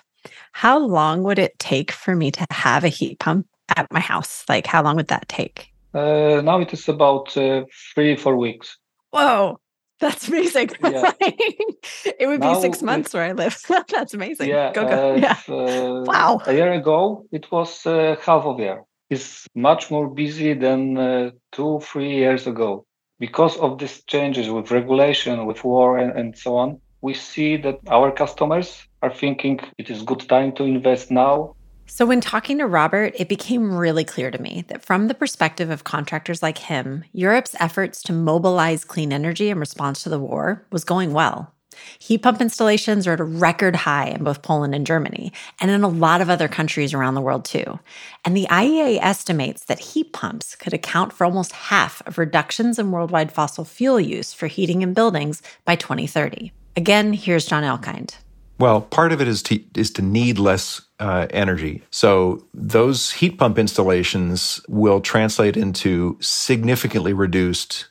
How 0.53 0.79
long 0.79 1.23
would 1.23 1.39
it 1.39 1.59
take 1.59 1.93
for 1.93 2.17
me 2.17 2.31
to 2.33 2.47
have 2.51 2.85
a 2.85 2.89
heat 2.89 3.19
pump 3.19 3.47
at 3.77 3.93
my 3.93 4.01
house? 4.01 4.45
Like, 4.49 4.67
how 4.67 4.83
long 4.83 4.97
would 4.97 5.09
that 5.09 5.29
take? 5.29 5.73
Uh, 5.95 6.41
now 6.43 6.61
it 6.61 6.73
is 6.73 6.89
about 6.89 7.37
uh, 7.37 7.65
three, 7.95 8.17
four 8.17 8.37
weeks. 8.37 8.79
Whoa, 9.11 9.61
that's 10.01 10.29
amazing. 10.29 10.71
Yeah. 10.83 11.13
it 11.21 12.27
would 12.27 12.41
now 12.41 12.55
be 12.55 12.61
six 12.61 12.83
months 12.83 13.15
where 13.15 13.25
I 13.25 13.33
live. 13.33 13.59
that's 13.89 14.15
amazing. 14.15 14.49
Yeah. 14.49 14.73
Go, 14.73 14.89
go. 14.89 15.13
Uh, 15.13 15.17
yeah. 15.17 15.39
wow. 15.49 16.41
A 16.47 16.53
year 16.53 16.73
ago, 16.73 17.27
it 17.33 17.51
was 17.53 17.87
uh, 17.87 18.17
half 18.21 18.45
of 18.45 18.59
a 18.59 18.63
year. 18.63 18.83
It's 19.09 19.47
much 19.55 19.91
more 19.91 20.09
busy 20.09 20.55
than 20.55 20.99
uh, 20.99 21.31
two, 21.53 21.81
three 21.81 22.15
years 22.17 22.47
ago 22.47 22.87
because 23.19 23.57
of 23.59 23.79
these 23.79 24.03
changes 24.05 24.51
with 24.51 24.71
regulation, 24.71 25.47
with 25.47 25.65
war, 25.65 25.99
and, 25.99 26.13
and 26.19 26.37
so 26.37 26.57
on, 26.57 26.81
we 27.01 27.15
see 27.15 27.57
that 27.57 27.79
our 27.89 28.11
customers 28.11 28.87
are 29.03 29.13
thinking 29.13 29.61
it 29.79 29.91
is 29.91 30.03
good 30.03 30.29
time 30.29 30.53
to 30.53 30.65
invest 30.65 31.11
now 31.11 31.55
so, 31.89 32.05
when 32.05 32.21
talking 32.21 32.59
to 32.59 32.67
Robert, 32.67 33.15
it 33.17 33.29
became 33.29 33.73
really 33.73 34.03
clear 34.03 34.33
to 34.33 34.43
me 34.43 34.65
that 34.67 34.85
from 34.85 35.07
the 35.07 35.15
perspective 35.15 35.71
of 35.71 35.85
contractors 35.85 36.43
like 36.43 36.59
him, 36.59 37.05
Europe's 37.13 37.55
efforts 37.61 38.03
to 38.03 38.13
mobilize 38.13 38.85
clean 38.85 39.13
energy 39.13 39.51
in 39.51 39.61
response 39.61 40.03
to 40.03 40.09
the 40.09 40.19
war 40.19 40.67
was 40.73 40.83
going 40.83 41.13
well. 41.13 41.55
Heat 41.99 42.19
pump 42.19 42.41
installations 42.41 43.07
are 43.07 43.13
at 43.13 43.21
a 43.21 43.25
record 43.25 43.77
high 43.77 44.09
in 44.09 44.25
both 44.25 44.43
Poland 44.43 44.75
and 44.75 44.87
Germany, 44.87 45.33
and 45.61 45.71
in 45.71 45.83
a 45.83 45.89
lot 45.89 46.21
of 46.21 46.31
other 46.31 46.49
countries 46.49 46.95
around 46.95 47.15
the 47.15 47.21
world 47.21 47.45
too. 47.45 47.79
And 48.25 48.37
the 48.37 48.47
IEA 48.51 48.99
estimates 49.01 49.65
that 49.65 49.79
heat 49.79 50.13
pumps 50.13 50.55
could 50.57 50.75
account 50.75 51.13
for 51.13 51.25
almost 51.25 51.53
half 51.53 52.03
of 52.07 52.19
reductions 52.19 52.79
in 52.79 52.91
worldwide 52.91 53.33
fossil 53.33 53.65
fuel 53.65 54.01
use 54.01 54.33
for 54.33 54.47
heating 54.47 54.83
in 54.83 54.95
buildings 54.95 55.43
by 55.65 55.77
2030. 55.77 56.53
Again, 56.77 57.13
here's 57.13 57.47
John 57.47 57.63
Elkind. 57.63 58.17
Well, 58.59 58.83
part 58.83 59.13
of 59.13 59.21
it 59.21 59.29
is 59.29 59.43
to, 59.45 59.63
is 59.75 59.91
to 59.93 60.03
need 60.03 60.39
less 60.39 60.81
uh, 60.99 61.27
energy. 61.31 61.83
So 61.91 62.47
those 62.55 63.13
heat 63.13 63.39
pump 63.39 63.59
installations 63.59 64.61
will 64.69 65.01
translate 65.01 65.57
into 65.57 66.17
significantly 66.21 67.13
reduced 67.13 67.87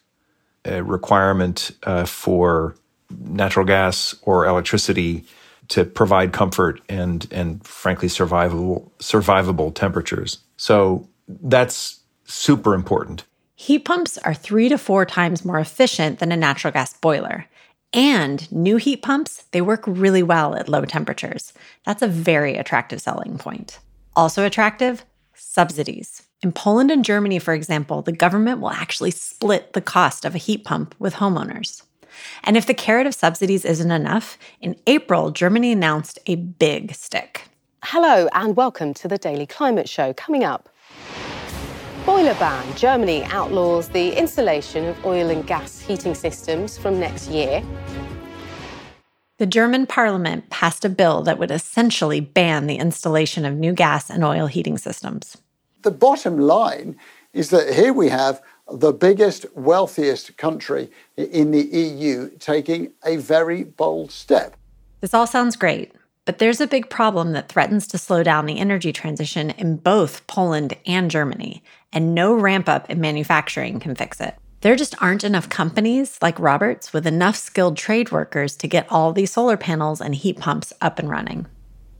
uh, 0.67 0.83
requirement 0.83 1.71
uh, 1.83 2.05
for 2.05 2.75
natural 3.19 3.65
gas 3.65 4.15
or 4.23 4.45
electricity 4.45 5.25
to 5.67 5.83
provide 5.83 6.31
comfort 6.31 6.81
and 6.89 7.27
and 7.31 7.65
frankly 7.65 8.07
survivable 8.07 8.89
survivable 8.99 9.73
temperatures. 9.73 10.39
So 10.57 11.07
that's 11.27 11.99
super 12.25 12.73
important. 12.73 13.23
Heat 13.55 13.79
pumps 13.85 14.17
are 14.19 14.33
3 14.33 14.69
to 14.69 14.77
4 14.77 15.05
times 15.05 15.45
more 15.45 15.59
efficient 15.59 16.19
than 16.19 16.31
a 16.31 16.37
natural 16.37 16.73
gas 16.73 16.93
boiler. 16.93 17.45
And 17.93 18.51
new 18.51 18.75
heat 18.75 19.01
pumps, 19.01 19.45
they 19.51 19.61
work 19.61 19.83
really 19.87 20.21
well 20.21 20.55
at 20.55 20.67
low 20.67 20.83
temperatures. 20.83 21.53
That's 21.85 22.01
a 22.01 22.07
very 22.07 22.57
attractive 22.57 23.01
selling 23.01 23.37
point. 23.37 23.79
Also 24.15 24.45
attractive, 24.45 25.05
subsidies. 25.33 26.23
In 26.41 26.51
Poland 26.51 26.91
and 26.91 27.05
Germany, 27.05 27.39
for 27.39 27.53
example, 27.53 28.01
the 28.01 28.11
government 28.11 28.59
will 28.59 28.69
actually 28.69 29.11
split 29.11 29.73
the 29.73 29.81
cost 29.81 30.25
of 30.25 30.35
a 30.35 30.39
heat 30.39 30.65
pump 30.65 30.93
with 30.99 31.15
homeowners. 31.15 31.83
And 32.43 32.57
if 32.57 32.65
the 32.65 32.73
carrot 32.73 33.07
of 33.07 33.13
subsidies 33.13 33.65
isn't 33.65 33.91
enough, 33.91 34.37
in 34.61 34.75
April, 34.87 35.31
Germany 35.31 35.71
announced 35.71 36.19
a 36.25 36.35
big 36.35 36.93
stick. 36.93 37.49
Hello, 37.83 38.27
and 38.33 38.55
welcome 38.55 38.93
to 38.95 39.07
the 39.07 39.17
Daily 39.17 39.45
Climate 39.45 39.87
Show. 39.87 40.13
Coming 40.13 40.43
up, 40.43 40.69
Boiler 42.05 42.35
ban. 42.35 42.75
Germany 42.75 43.23
outlaws 43.25 43.89
the 43.89 44.15
installation 44.15 44.85
of 44.85 45.05
oil 45.05 45.31
and 45.31 45.47
gas 45.47 45.79
heating 45.81 46.13
systems 46.13 46.77
from 46.77 46.99
next 46.99 47.29
year. 47.29 47.63
The 49.37 49.47
German 49.47 49.87
parliament 49.87 50.49
passed 50.51 50.85
a 50.85 50.89
bill 50.89 51.23
that 51.23 51.39
would 51.39 51.49
essentially 51.49 52.19
ban 52.19 52.67
the 52.67 52.75
installation 52.75 53.43
of 53.43 53.55
new 53.55 53.73
gas 53.73 54.11
and 54.11 54.23
oil 54.23 54.45
heating 54.45 54.77
systems. 54.77 55.37
The 55.81 55.89
bottom 55.89 56.37
line 56.37 56.95
is 57.35 57.49
that 57.49 57.73
here 57.73 57.93
we 57.93 58.09
have 58.09 58.41
the 58.71 58.93
biggest, 58.93 59.45
wealthiest 59.55 60.37
country 60.37 60.89
in 61.17 61.51
the 61.51 61.61
EU 61.61 62.31
taking 62.39 62.93
a 63.05 63.17
very 63.17 63.63
bold 63.63 64.09
step. 64.09 64.55
This 65.01 65.13
all 65.13 65.27
sounds 65.27 65.55
great, 65.55 65.91
but 66.23 66.39
there's 66.39 66.61
a 66.61 66.65
big 66.65 66.89
problem 66.89 67.33
that 67.33 67.49
threatens 67.49 67.85
to 67.87 67.97
slow 67.97 68.23
down 68.23 68.45
the 68.45 68.57
energy 68.57 68.91
transition 68.91 69.51
in 69.51 69.75
both 69.75 70.25
Poland 70.25 70.75
and 70.87 71.11
Germany, 71.11 71.61
and 71.93 72.15
no 72.15 72.33
ramp 72.33 72.67
up 72.67 72.89
in 72.89 72.99
manufacturing 72.99 73.79
can 73.79 73.93
fix 73.93 74.19
it. 74.19 74.35
There 74.61 74.75
just 74.75 74.99
aren't 74.99 75.23
enough 75.23 75.49
companies 75.49 76.17
like 76.21 76.39
Roberts 76.39 76.91
with 76.91 77.05
enough 77.05 77.35
skilled 77.35 77.77
trade 77.77 78.11
workers 78.11 78.55
to 78.57 78.67
get 78.67 78.91
all 78.91 79.13
these 79.13 79.31
solar 79.31 79.57
panels 79.57 80.01
and 80.01 80.15
heat 80.15 80.39
pumps 80.39 80.73
up 80.81 80.97
and 80.97 81.09
running. 81.09 81.45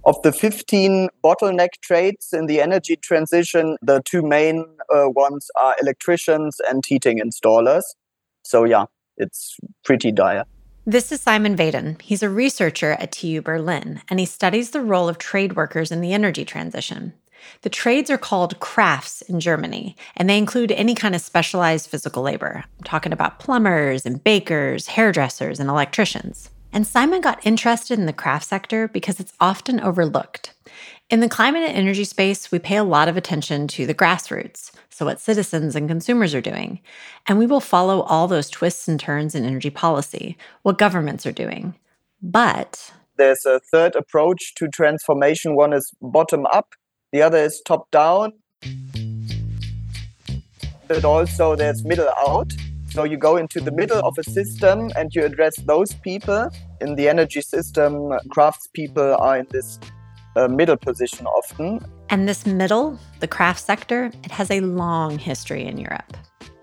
Of 0.06 0.22
the 0.22 0.32
15 0.32 1.10
bottleneck 1.24 1.82
trades 1.82 2.30
in 2.32 2.46
the 2.46 2.62
energy 2.62 2.96
transition, 2.96 3.76
the 3.82 4.04
two 4.06 4.22
main 4.22 4.64
uh, 4.96 5.10
ones 5.10 5.50
are 5.60 5.76
electricians 5.82 6.62
and 6.70 6.86
heating 6.86 7.20
installers. 7.20 7.82
So, 8.44 8.66
yeah, 8.66 8.86
it's 9.18 9.58
pretty 9.84 10.12
dire. 10.12 10.44
This 10.86 11.12
is 11.12 11.22
Simon 11.22 11.58
Vaden. 11.58 12.00
He's 12.04 12.22
a 12.22 12.30
researcher 12.30 12.92
at 12.92 13.14
TU 13.14 13.42
Berlin, 13.42 14.02
and 14.08 14.20
he 14.20 14.28
studies 14.28 14.70
the 14.70 14.82
role 14.82 15.10
of 15.10 15.18
trade 15.18 15.56
workers 15.56 15.92
in 15.92 16.02
the 16.02 16.14
energy 16.14 16.46
transition. 16.46 17.14
The 17.64 17.70
trades 17.72 18.12
are 18.12 18.20
called 18.20 18.60
crafts 18.60 19.24
in 19.24 19.40
Germany, 19.40 19.96
and 20.16 20.30
they 20.30 20.38
include 20.38 20.72
any 20.74 20.94
kind 20.94 21.16
of 21.16 21.22
specialized 21.22 21.90
physical 21.90 22.22
labor. 22.22 22.64
I'm 22.78 22.84
talking 22.84 23.12
about 23.12 23.40
plumbers 23.40 24.06
and 24.06 24.24
bakers, 24.24 24.86
hairdressers, 24.86 25.60
and 25.60 25.68
electricians. 25.68 26.52
And 26.76 26.86
Simon 26.86 27.22
got 27.22 27.40
interested 27.48 27.98
in 27.98 28.06
the 28.06 28.12
craft 28.12 28.46
sector 28.46 28.90
because 28.90 29.22
it's 29.22 29.32
often 29.40 29.80
overlooked. 29.80 30.54
In 31.10 31.22
the 31.22 31.30
climate 31.30 31.64
and 31.64 31.78
energy 31.78 32.04
space, 32.04 32.52
we 32.52 32.60
pay 32.60 32.76
a 32.76 32.84
lot 32.84 33.08
of 33.08 33.16
attention 33.16 33.70
to 33.70 33.86
the 33.86 33.94
grassroots, 33.94 34.72
so 34.90 35.06
what 35.06 35.22
citizens 35.22 35.78
and 35.78 35.88
consumers 35.88 36.36
are 36.36 36.42
doing. 36.42 36.82
And 37.28 37.40
we 37.40 37.46
will 37.46 37.62
follow 37.62 38.02
all 38.02 38.28
those 38.28 38.50
twists 38.50 38.90
and 38.90 39.00
turns 39.00 39.36
in 39.36 39.46
energy 39.46 39.70
policy, 39.70 40.38
what 40.64 40.78
governments 40.78 41.26
are 41.26 41.32
doing. 41.32 41.76
But 42.22 42.92
there's 43.16 43.46
a 43.46 43.62
third 43.72 43.96
approach 43.96 44.54
to 44.56 44.68
transformation. 44.68 45.56
One 45.56 45.72
is 45.72 45.94
bottom 46.02 46.46
up, 46.48 46.74
the 47.14 47.22
other 47.22 47.38
is 47.38 47.62
top 47.66 47.90
down. 47.90 48.34
But 50.90 51.06
also 51.06 51.56
there's 51.56 51.86
middle 51.86 52.10
out. 52.28 52.52
So 52.96 53.04
you 53.04 53.18
go 53.18 53.36
into 53.36 53.60
the 53.60 53.74
middle 53.74 54.00
of 54.00 54.18
a 54.18 54.24
system 54.24 54.90
and 54.96 55.14
you 55.14 55.26
address 55.26 55.58
those 55.58 55.94
people. 55.96 56.50
In 56.80 56.96
the 56.96 57.10
energy 57.10 57.42
system, 57.42 57.92
craftspeople 58.34 59.20
are 59.20 59.40
in 59.40 59.48
this 59.52 59.82
a 60.38 60.48
middle 60.48 60.78
position 60.78 61.26
often. 61.26 61.86
And 62.10 62.26
this 62.26 62.46
middle, 62.46 62.98
the 63.20 63.28
craft 63.28 63.60
sector, 63.60 64.06
it 64.24 64.32
has 64.32 64.50
a 64.50 64.62
long 64.62 65.20
history 65.20 65.66
in 65.66 65.78
Europe. 65.78 66.16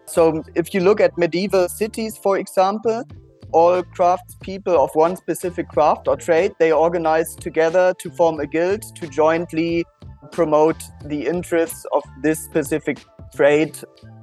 So 0.06 0.42
if 0.54 0.72
you 0.72 0.80
look 0.80 1.02
at 1.02 1.18
medieval 1.18 1.68
cities, 1.68 2.16
for 2.16 2.38
example, 2.38 3.04
all 3.52 3.82
craftspeople 3.82 4.78
of 4.84 4.88
one 4.94 5.16
specific 5.16 5.68
craft 5.68 6.08
or 6.08 6.16
trade, 6.16 6.54
they 6.58 6.72
organize 6.72 7.36
together 7.36 7.92
to 7.98 8.10
form 8.10 8.40
a 8.40 8.46
guild 8.46 8.82
to 8.96 9.06
jointly 9.06 9.84
promote 10.30 10.82
the 11.04 11.26
interests 11.26 11.84
of 11.92 12.02
this 12.22 12.42
specific 12.42 13.04
trade 13.34 13.76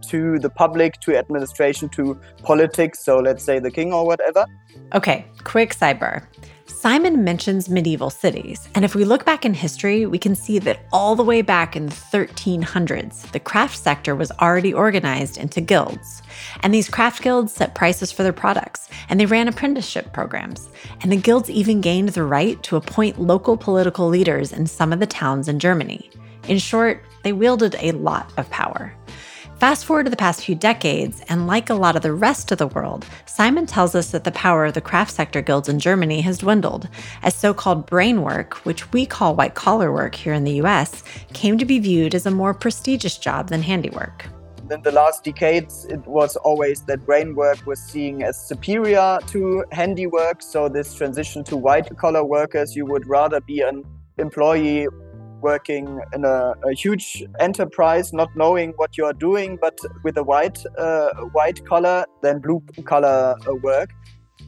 to 0.08 0.40
the 0.40 0.50
public, 0.50 1.00
to 1.02 1.18
administration, 1.18 1.90
to 1.90 2.20
politics. 2.44 3.04
So 3.04 3.20
let's 3.20 3.44
say 3.44 3.60
the 3.60 3.72
king 3.72 3.94
or 3.94 4.06
whatever. 4.06 4.46
Okay, 4.94 5.26
quick 5.44 5.76
sidebar. 5.76 6.26
Simon 6.80 7.26
mentions 7.26 7.68
medieval 7.68 8.10
cities, 8.10 8.70
and 8.74 8.86
if 8.86 8.96
we 8.96 9.04
look 9.04 9.26
back 9.26 9.44
in 9.44 9.54
history, 9.54 10.06
we 10.06 10.18
can 10.18 10.34
see 10.34 10.60
that 10.60 10.80
all 10.94 11.14
the 11.14 11.24
way 11.24 11.42
back 11.42 11.76
in 11.76 11.88
the 11.88 11.92
1300s, 11.92 13.30
the 13.32 13.40
craft 13.40 13.78
sector 13.78 14.16
was 14.16 14.32
already 14.40 14.74
organized 14.74 15.38
into 15.38 15.60
guilds. 15.60 16.22
And 16.62 16.74
these 16.74 16.88
craft 16.88 17.22
guilds 17.22 17.52
set 17.52 17.76
prices 17.76 18.14
for 18.14 18.24
their 18.24 18.32
products, 18.32 18.88
and 19.10 19.20
they 19.20 19.26
ran 19.26 19.50
apprenticeship 19.50 20.14
programs. 20.14 20.70
And 21.02 21.12
the 21.12 21.18
guilds 21.18 21.50
even 21.50 21.82
gained 21.82 22.10
the 22.10 22.24
right 22.24 22.64
to 22.64 22.78
appoint 22.78 23.20
local 23.20 23.58
political 23.58 24.08
leaders 24.08 24.54
in 24.54 24.66
some 24.66 24.94
of 24.94 25.02
the 25.02 25.08
towns 25.08 25.50
in 25.50 25.60
Germany. 25.60 26.10
In 26.48 26.60
short, 26.60 27.04
they 27.24 27.34
wielded 27.34 27.76
a 27.80 27.92
lot 27.92 28.32
of 28.38 28.50
power. 28.52 28.96
Fast 29.60 29.84
forward 29.84 30.06
to 30.06 30.10
the 30.10 30.16
past 30.16 30.46
few 30.46 30.56
decades, 30.56 31.22
and 31.28 31.46
like 31.46 31.70
a 31.70 31.74
lot 31.74 31.98
of 31.98 32.02
the 32.02 32.14
rest 32.14 32.50
of 32.54 32.58
the 32.58 32.68
world, 32.68 33.06
Simon 33.26 33.66
tells 33.66 33.94
us 33.94 34.12
that 34.12 34.24
the 34.24 34.32
power 34.32 34.64
of 34.64 34.74
the 34.74 34.80
craft 34.80 35.12
sector 35.12 35.42
guilds 35.42 35.68
in 35.68 35.80
Germany 35.80 36.22
has 36.22 36.38
dwindled, 36.38 36.88
as 37.24 37.36
so 37.36 37.54
called 37.54 37.86
brain 37.86 38.22
work, 38.22 38.54
which 38.66 38.90
we 38.94 39.06
call 39.06 39.36
white 39.36 39.56
collar 39.56 39.92
work 39.92 40.16
here 40.16 40.32
in 40.32 40.46
the 40.46 40.62
US, 40.62 41.04
came 41.34 41.58
to 41.58 41.66
be 41.66 41.78
viewed 41.78 42.16
as 42.16 42.26
a 42.26 42.32
more 42.32 42.54
prestigious 42.54 43.18
job 43.18 43.50
than 43.50 43.62
handiwork. 43.62 44.28
In 44.72 44.82
the 44.82 44.94
last 44.94 45.26
decades, 45.26 45.84
it 45.90 46.08
was 46.08 46.38
always 46.38 46.84
that 46.84 47.06
brain 47.06 47.36
work 47.36 47.66
was 47.66 47.82
seen 47.82 48.24
as 48.24 48.40
superior 48.40 49.20
to 49.28 49.66
handiwork. 49.74 50.42
So, 50.42 50.70
this 50.70 50.94
transition 50.94 51.44
to 51.44 51.58
white 51.58 51.98
collar 51.98 52.24
workers, 52.24 52.78
you 52.78 52.86
would 52.86 53.06
rather 53.08 53.42
be 53.42 53.60
an 53.60 53.84
employee 54.18 54.88
working 55.42 56.00
in 56.14 56.26
a, 56.26 56.54
a, 56.66 56.74
huge 56.74 57.24
enterprise, 57.40 58.14
not 58.14 58.30
knowing 58.36 58.74
what 58.78 58.98
you 58.98 59.06
are 59.06 59.14
doing, 59.14 59.58
but 59.60 59.78
with 60.04 60.18
a 60.18 60.24
white 60.24 60.64
uh, 60.78 61.10
white 61.32 61.66
collar 61.66 62.06
than 62.22 62.40
blue 62.40 62.62
collar 62.86 63.36
uh, 63.48 63.56
work. 63.56 63.90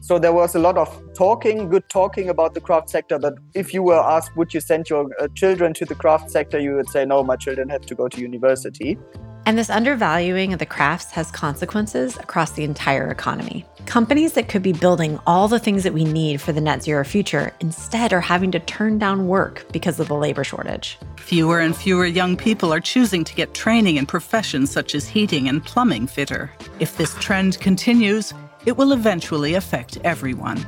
So 0.00 0.18
there 0.18 0.32
was 0.32 0.54
a 0.54 0.58
lot 0.58 0.76
of 0.78 0.88
talking, 1.14 1.68
good 1.68 1.88
talking 1.88 2.28
about 2.28 2.54
the 2.54 2.60
craft 2.60 2.90
sector. 2.90 3.18
But 3.18 3.34
if 3.54 3.72
you 3.72 3.82
were 3.82 4.00
asked, 4.00 4.36
would 4.36 4.52
you 4.52 4.60
send 4.60 4.90
your 4.90 5.08
uh, 5.20 5.28
children 5.34 5.74
to 5.74 5.84
the 5.84 5.94
craft 5.94 6.30
sector, 6.30 6.58
you 6.58 6.74
would 6.74 6.88
say, 6.88 7.04
no, 7.04 7.22
my 7.22 7.36
children 7.36 7.68
have 7.68 7.82
to 7.82 7.94
go 7.94 8.08
to 8.08 8.20
university. 8.20 8.98
And 9.44 9.58
this 9.58 9.70
undervaluing 9.70 10.52
of 10.52 10.60
the 10.60 10.66
crafts 10.66 11.10
has 11.12 11.30
consequences 11.30 12.16
across 12.16 12.52
the 12.52 12.62
entire 12.62 13.10
economy. 13.10 13.64
Companies 13.86 14.34
that 14.34 14.48
could 14.48 14.62
be 14.62 14.72
building 14.72 15.18
all 15.26 15.48
the 15.48 15.58
things 15.58 15.82
that 15.82 15.92
we 15.92 16.04
need 16.04 16.40
for 16.40 16.52
the 16.52 16.60
net 16.60 16.84
zero 16.84 17.04
future 17.04 17.52
instead 17.60 18.12
are 18.12 18.20
having 18.20 18.52
to 18.52 18.60
turn 18.60 18.98
down 18.98 19.26
work 19.26 19.66
because 19.72 19.98
of 19.98 20.06
the 20.06 20.14
labor 20.14 20.44
shortage. 20.44 20.98
Fewer 21.16 21.58
and 21.58 21.76
fewer 21.76 22.06
young 22.06 22.36
people 22.36 22.72
are 22.72 22.80
choosing 22.80 23.24
to 23.24 23.34
get 23.34 23.52
training 23.54 23.96
in 23.96 24.06
professions 24.06 24.70
such 24.70 24.94
as 24.94 25.08
heating 25.08 25.48
and 25.48 25.64
plumbing 25.64 26.06
fitter. 26.06 26.50
If 26.78 26.96
this 26.96 27.14
trend 27.16 27.58
continues, 27.58 28.32
it 28.64 28.76
will 28.76 28.92
eventually 28.92 29.54
affect 29.54 29.98
everyone. 30.04 30.64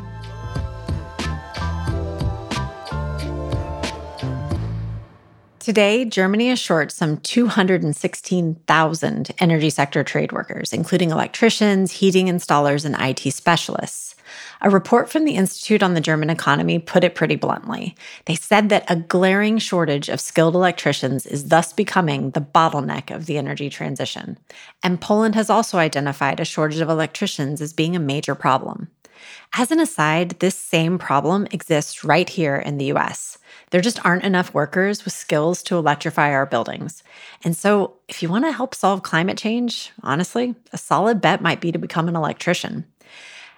Today, 5.64 6.04
Germany 6.04 6.50
is 6.50 6.58
short 6.58 6.92
some 6.92 7.16
216,000 7.16 9.30
energy 9.38 9.70
sector 9.70 10.04
trade 10.04 10.30
workers, 10.30 10.74
including 10.74 11.10
electricians, 11.10 11.90
heating 11.90 12.26
installers, 12.26 12.84
and 12.84 12.94
IT 13.00 13.32
specialists. 13.32 14.14
A 14.60 14.68
report 14.68 15.08
from 15.08 15.24
the 15.24 15.36
Institute 15.36 15.82
on 15.82 15.94
the 15.94 16.02
German 16.02 16.28
Economy 16.28 16.78
put 16.78 17.02
it 17.02 17.14
pretty 17.14 17.36
bluntly. 17.36 17.96
They 18.26 18.34
said 18.34 18.68
that 18.68 18.84
a 18.90 18.96
glaring 18.96 19.56
shortage 19.56 20.10
of 20.10 20.20
skilled 20.20 20.54
electricians 20.54 21.24
is 21.24 21.48
thus 21.48 21.72
becoming 21.72 22.32
the 22.32 22.42
bottleneck 22.42 23.10
of 23.10 23.24
the 23.24 23.38
energy 23.38 23.70
transition. 23.70 24.36
And 24.82 25.00
Poland 25.00 25.34
has 25.34 25.48
also 25.48 25.78
identified 25.78 26.40
a 26.40 26.44
shortage 26.44 26.80
of 26.80 26.90
electricians 26.90 27.62
as 27.62 27.72
being 27.72 27.96
a 27.96 28.00
major 28.00 28.34
problem. 28.34 28.88
As 29.56 29.70
an 29.70 29.80
aside, 29.80 30.40
this 30.40 30.56
same 30.56 30.98
problem 30.98 31.46
exists 31.50 32.04
right 32.04 32.28
here 32.28 32.56
in 32.56 32.78
the 32.78 32.92
US. 32.92 33.38
There 33.70 33.80
just 33.80 34.04
aren't 34.04 34.24
enough 34.24 34.54
workers 34.54 35.04
with 35.04 35.14
skills 35.14 35.62
to 35.64 35.76
electrify 35.76 36.32
our 36.32 36.46
buildings. 36.46 37.02
And 37.42 37.56
so, 37.56 37.94
if 38.08 38.22
you 38.22 38.28
want 38.28 38.44
to 38.44 38.52
help 38.52 38.74
solve 38.74 39.02
climate 39.02 39.38
change, 39.38 39.92
honestly, 40.02 40.54
a 40.72 40.78
solid 40.78 41.20
bet 41.20 41.40
might 41.40 41.60
be 41.60 41.72
to 41.72 41.78
become 41.78 42.08
an 42.08 42.16
electrician. 42.16 42.84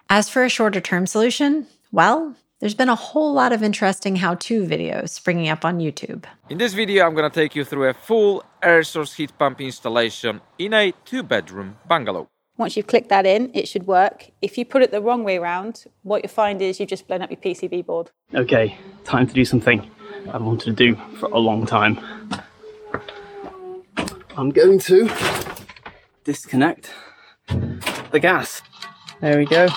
As 0.08 0.28
for 0.28 0.44
a 0.44 0.48
shorter 0.48 0.80
term 0.80 1.06
solution, 1.06 1.66
well, 1.92 2.36
there's 2.60 2.74
been 2.74 2.88
a 2.88 2.94
whole 2.94 3.34
lot 3.34 3.52
of 3.52 3.62
interesting 3.62 4.16
how 4.16 4.34
to 4.36 4.64
videos 4.64 5.10
springing 5.10 5.48
up 5.48 5.64
on 5.64 5.78
YouTube. 5.78 6.24
In 6.48 6.58
this 6.58 6.72
video, 6.72 7.04
I'm 7.04 7.14
going 7.14 7.30
to 7.30 7.34
take 7.34 7.54
you 7.54 7.64
through 7.64 7.88
a 7.88 7.94
full 7.94 8.44
air 8.62 8.82
source 8.82 9.14
heat 9.14 9.36
pump 9.38 9.60
installation 9.60 10.40
in 10.58 10.72
a 10.72 10.92
two 11.04 11.22
bedroom 11.22 11.76
bungalow. 11.86 12.28
Once 12.58 12.76
you've 12.76 12.86
clicked 12.86 13.10
that 13.10 13.26
in, 13.26 13.50
it 13.54 13.68
should 13.68 13.86
work. 13.86 14.30
If 14.40 14.56
you 14.56 14.64
put 14.64 14.82
it 14.82 14.90
the 14.90 15.02
wrong 15.02 15.24
way 15.24 15.36
around, 15.36 15.84
what 16.02 16.22
you'll 16.22 16.30
find 16.30 16.62
is 16.62 16.80
you've 16.80 16.88
just 16.88 17.06
blown 17.06 17.20
up 17.20 17.30
your 17.30 17.38
PCB 17.38 17.84
board. 17.84 18.10
Okay, 18.34 18.78
time 19.04 19.26
to 19.26 19.34
do 19.34 19.44
something 19.44 19.90
I've 20.32 20.42
wanted 20.42 20.64
to 20.64 20.72
do 20.72 20.96
for 21.18 21.26
a 21.26 21.38
long 21.38 21.66
time. 21.66 21.98
I'm 24.36 24.50
going 24.50 24.78
to 24.80 25.10
disconnect 26.24 26.90
the 28.10 28.20
gas. 28.20 28.62
There 29.20 29.38
we 29.38 29.44
go. 29.44 29.68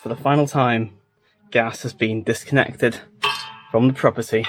For 0.00 0.08
the 0.08 0.16
final 0.16 0.48
time, 0.48 0.96
gas 1.50 1.82
has 1.82 1.92
been 1.92 2.22
disconnected 2.24 2.98
from 3.70 3.86
the 3.86 3.94
property. 3.94 4.46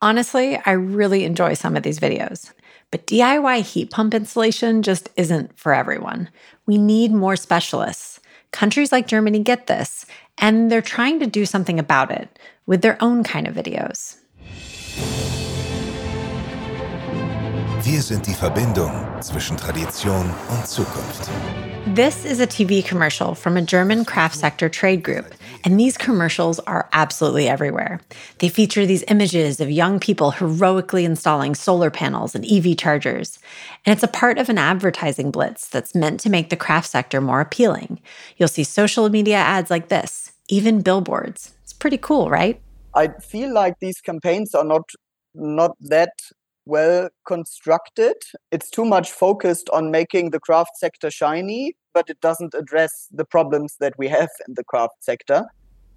Honestly, 0.00 0.58
I 0.64 0.72
really 0.72 1.24
enjoy 1.24 1.54
some 1.54 1.76
of 1.76 1.82
these 1.82 1.98
videos. 1.98 2.52
But 2.94 3.08
DIY 3.08 3.62
heat 3.62 3.90
pump 3.90 4.14
installation 4.14 4.82
just 4.82 5.08
isn't 5.16 5.58
for 5.58 5.74
everyone. 5.74 6.28
We 6.64 6.78
need 6.78 7.10
more 7.10 7.34
specialists. 7.34 8.20
Countries 8.52 8.92
like 8.92 9.08
Germany 9.08 9.40
get 9.40 9.66
this, 9.66 10.06
and 10.38 10.70
they're 10.70 10.80
trying 10.80 11.18
to 11.18 11.26
do 11.26 11.44
something 11.44 11.80
about 11.80 12.12
it 12.12 12.38
with 12.66 12.82
their 12.82 12.96
own 13.02 13.24
kind 13.24 13.48
of 13.48 13.56
videos. 13.56 14.18
Wir 17.82 18.00
sind 18.00 18.28
die 18.28 18.32
Verbindung 18.32 19.20
zwischen 19.20 19.56
Tradition 19.56 20.30
und 20.50 20.64
Zukunft. 20.64 21.28
This 21.96 22.24
is 22.24 22.38
a 22.38 22.46
TV 22.46 22.80
commercial 22.80 23.34
from 23.34 23.56
a 23.56 23.62
German 23.62 24.04
craft 24.04 24.36
sector 24.36 24.68
trade 24.68 25.02
group, 25.02 25.34
and 25.64 25.80
these 25.80 25.96
commercials 25.96 26.60
are 26.60 26.88
absolutely 26.92 27.48
everywhere. 27.48 28.00
They 28.38 28.48
feature 28.48 28.84
these 28.84 29.04
images 29.08 29.60
of 29.60 29.70
young 29.70 29.98
people 29.98 30.32
heroically 30.32 31.04
installing 31.04 31.54
solar 31.54 31.90
panels 31.90 32.34
and 32.34 32.44
EV 32.44 32.76
chargers, 32.76 33.38
and 33.84 33.92
it's 33.92 34.02
a 34.02 34.08
part 34.08 34.38
of 34.38 34.48
an 34.48 34.58
advertising 34.58 35.30
blitz 35.30 35.66
that's 35.68 35.94
meant 35.94 36.20
to 36.20 36.30
make 36.30 36.50
the 36.50 36.56
craft 36.56 36.88
sector 36.88 37.20
more 37.20 37.40
appealing. 37.40 38.00
You'll 38.36 38.48
see 38.48 38.64
social 38.64 39.08
media 39.08 39.36
ads 39.36 39.70
like 39.70 39.88
this, 39.88 40.32
even 40.48 40.82
billboards. 40.82 41.54
It's 41.62 41.72
pretty 41.72 41.98
cool, 41.98 42.28
right? 42.28 42.60
I 42.94 43.08
feel 43.08 43.52
like 43.52 43.80
these 43.80 44.00
campaigns 44.00 44.54
are 44.54 44.64
not 44.64 44.88
not 45.34 45.72
that 45.80 46.12
well 46.66 47.08
constructed. 47.26 48.14
It's 48.50 48.70
too 48.70 48.84
much 48.84 49.10
focused 49.10 49.68
on 49.70 49.90
making 49.90 50.30
the 50.30 50.40
craft 50.40 50.76
sector 50.76 51.10
shiny, 51.10 51.74
but 51.92 52.08
it 52.08 52.20
doesn't 52.20 52.54
address 52.54 53.08
the 53.12 53.24
problems 53.24 53.76
that 53.80 53.94
we 53.98 54.08
have 54.08 54.30
in 54.46 54.54
the 54.54 54.64
craft 54.64 55.02
sector. 55.02 55.46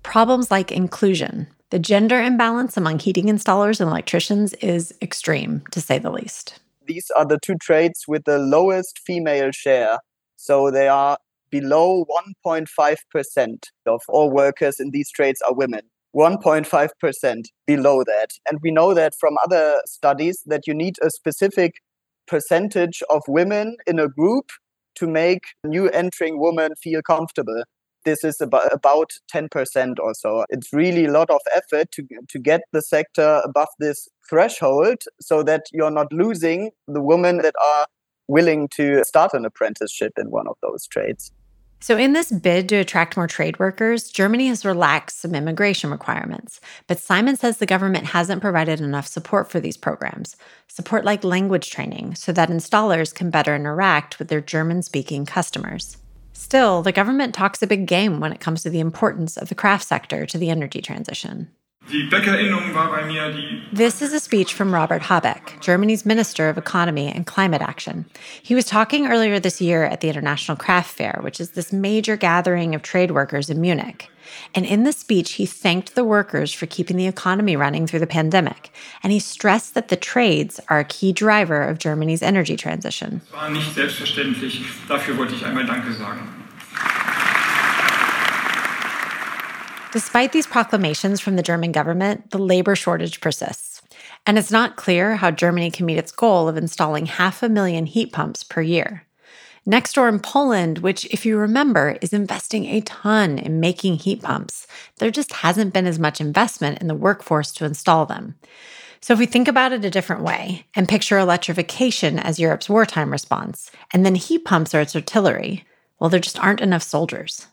Problems 0.03 0.51
like 0.51 0.71
inclusion. 0.71 1.47
The 1.69 1.79
gender 1.79 2.21
imbalance 2.21 2.77
among 2.77 2.99
heating 2.99 3.25
installers 3.25 3.81
and 3.81 3.89
electricians 3.89 4.53
is 4.55 4.93
extreme, 5.01 5.63
to 5.71 5.81
say 5.81 5.99
the 5.99 6.11
least. 6.11 6.59
These 6.85 7.11
are 7.17 7.25
the 7.25 7.39
two 7.41 7.55
trades 7.55 8.05
with 8.07 8.23
the 8.23 8.37
lowest 8.37 8.99
female 9.05 9.51
share. 9.51 9.99
So 10.37 10.71
they 10.71 10.87
are 10.87 11.17
below 11.49 12.05
1.5% 12.45 13.57
of 13.85 14.01
all 14.07 14.29
workers 14.31 14.79
in 14.79 14.91
these 14.91 15.11
trades 15.11 15.41
are 15.47 15.53
women. 15.53 15.81
1.5% 16.17 17.45
below 17.67 18.03
that. 18.03 18.31
And 18.49 18.59
we 18.63 18.71
know 18.71 18.93
that 18.95 19.13
from 19.19 19.37
other 19.43 19.79
studies 19.85 20.41
that 20.47 20.65
you 20.65 20.73
need 20.73 20.95
a 21.03 21.11
specific 21.11 21.75
percentage 22.27 23.03
of 23.09 23.21
women 23.27 23.77
in 23.85 23.99
a 23.99 24.07
group 24.07 24.49
to 24.95 25.07
make 25.07 25.43
new 25.63 25.89
entering 25.89 26.39
women 26.39 26.71
feel 26.81 27.01
comfortable. 27.03 27.63
This 28.03 28.23
is 28.23 28.41
about, 28.41 28.73
about 28.73 29.11
10% 29.31 29.99
or 29.99 30.13
so. 30.15 30.45
It's 30.49 30.73
really 30.73 31.05
a 31.05 31.11
lot 31.11 31.29
of 31.29 31.41
effort 31.55 31.91
to, 31.91 32.03
to 32.29 32.39
get 32.39 32.61
the 32.73 32.81
sector 32.81 33.41
above 33.43 33.67
this 33.79 34.07
threshold 34.27 35.03
so 35.21 35.43
that 35.43 35.65
you're 35.71 35.91
not 35.91 36.11
losing 36.11 36.71
the 36.87 37.01
women 37.01 37.37
that 37.39 37.53
are 37.63 37.85
willing 38.27 38.69
to 38.75 39.03
start 39.03 39.33
an 39.33 39.45
apprenticeship 39.45 40.13
in 40.17 40.31
one 40.31 40.47
of 40.47 40.55
those 40.61 40.87
trades. 40.87 41.31
So, 41.79 41.95
in 41.95 42.13
this 42.13 42.31
bid 42.31 42.67
to 42.69 42.77
attract 42.77 43.15
more 43.15 43.27
trade 43.27 43.59
workers, 43.59 44.09
Germany 44.09 44.47
has 44.47 44.65
relaxed 44.65 45.21
some 45.21 45.35
immigration 45.35 45.91
requirements. 45.91 46.59
But 46.87 46.99
Simon 46.99 47.35
says 47.35 47.57
the 47.57 47.67
government 47.67 48.07
hasn't 48.07 48.41
provided 48.41 48.81
enough 48.81 49.07
support 49.07 49.51
for 49.51 49.59
these 49.59 49.77
programs, 49.77 50.35
support 50.67 51.05
like 51.05 51.23
language 51.23 51.69
training, 51.69 52.15
so 52.15 52.31
that 52.31 52.49
installers 52.49 53.13
can 53.13 53.29
better 53.29 53.55
interact 53.55 54.17
with 54.17 54.27
their 54.27 54.41
German 54.41 54.81
speaking 54.81 55.25
customers. 55.25 55.97
Still, 56.33 56.81
the 56.81 56.91
government 56.91 57.35
talks 57.35 57.61
a 57.61 57.67
big 57.67 57.85
game 57.85 58.19
when 58.19 58.31
it 58.31 58.39
comes 58.39 58.63
to 58.63 58.69
the 58.69 58.79
importance 58.79 59.37
of 59.37 59.49
the 59.49 59.55
craft 59.55 59.87
sector 59.87 60.25
to 60.25 60.37
the 60.37 60.49
energy 60.49 60.81
transition. 60.81 61.49
This 63.71 64.01
is 64.01 64.11
a 64.11 64.19
speech 64.19 64.53
from 64.53 64.73
Robert 64.73 65.01
Habeck, 65.03 65.61
Germany's 65.61 66.05
Minister 66.05 66.49
of 66.49 66.57
Economy 66.57 67.07
and 67.07 67.25
Climate 67.25 67.61
Action. 67.61 68.05
He 68.43 68.55
was 68.55 68.65
talking 68.65 69.07
earlier 69.07 69.39
this 69.39 69.61
year 69.61 69.85
at 69.85 70.01
the 70.01 70.09
International 70.09 70.57
Craft 70.57 70.93
Fair, 70.93 71.19
which 71.21 71.39
is 71.39 71.51
this 71.51 71.71
major 71.71 72.17
gathering 72.17 72.75
of 72.75 72.81
trade 72.81 73.11
workers 73.11 73.49
in 73.49 73.61
Munich. 73.61 74.09
And 74.53 74.65
in 74.65 74.83
the 74.83 74.91
speech, 74.91 75.33
he 75.33 75.45
thanked 75.45 75.95
the 75.95 76.03
workers 76.03 76.51
for 76.51 76.65
keeping 76.65 76.97
the 76.97 77.07
economy 77.07 77.55
running 77.55 77.87
through 77.87 77.99
the 77.99 78.07
pandemic. 78.07 78.73
And 79.01 79.13
he 79.13 79.19
stressed 79.19 79.73
that 79.73 79.87
the 79.87 79.95
trades 79.95 80.59
are 80.67 80.79
a 80.79 80.85
key 80.85 81.13
driver 81.13 81.63
of 81.63 81.79
Germany's 81.79 82.21
energy 82.21 82.57
transition. 82.57 83.21
Despite 89.97 90.31
these 90.31 90.45
proclamations 90.45 91.19
from 91.19 91.37
the 91.37 91.41
German 91.41 91.71
government, 91.71 92.29
the 92.29 92.37
labor 92.37 92.75
shortage 92.75 93.19
persists. 93.19 93.81
And 94.27 94.37
it's 94.37 94.51
not 94.51 94.75
clear 94.75 95.15
how 95.15 95.31
Germany 95.31 95.71
can 95.71 95.87
meet 95.87 95.97
its 95.97 96.11
goal 96.11 96.47
of 96.47 96.55
installing 96.55 97.07
half 97.07 97.41
a 97.41 97.49
million 97.49 97.87
heat 97.87 98.13
pumps 98.13 98.43
per 98.43 98.61
year. 98.61 99.07
Next 99.65 99.93
door 99.93 100.07
in 100.07 100.19
Poland, 100.19 100.77
which, 100.77 101.05
if 101.05 101.25
you 101.25 101.39
remember, 101.39 101.97
is 101.99 102.13
investing 102.13 102.65
a 102.65 102.81
ton 102.81 103.39
in 103.39 103.59
making 103.59 103.95
heat 103.95 104.21
pumps, 104.21 104.67
there 104.99 105.09
just 105.09 105.33
hasn't 105.33 105.73
been 105.73 105.87
as 105.87 105.97
much 105.97 106.21
investment 106.21 106.79
in 106.79 106.85
the 106.85 106.93
workforce 106.93 107.51
to 107.53 107.65
install 107.65 108.05
them. 108.05 108.35
So, 109.01 109.13
if 109.13 109.19
we 109.19 109.25
think 109.25 109.47
about 109.47 109.71
it 109.71 109.83
a 109.83 109.89
different 109.89 110.21
way 110.21 110.67
and 110.75 110.87
picture 110.87 111.17
electrification 111.17 112.19
as 112.19 112.39
Europe's 112.39 112.69
wartime 112.69 113.11
response, 113.11 113.71
and 113.91 114.05
then 114.05 114.13
heat 114.13 114.45
pumps 114.45 114.75
are 114.75 114.81
its 114.81 114.95
artillery, 114.95 115.65
well, 115.99 116.11
there 116.11 116.19
just 116.19 116.37
aren't 116.37 116.61
enough 116.61 116.83
soldiers. 116.83 117.47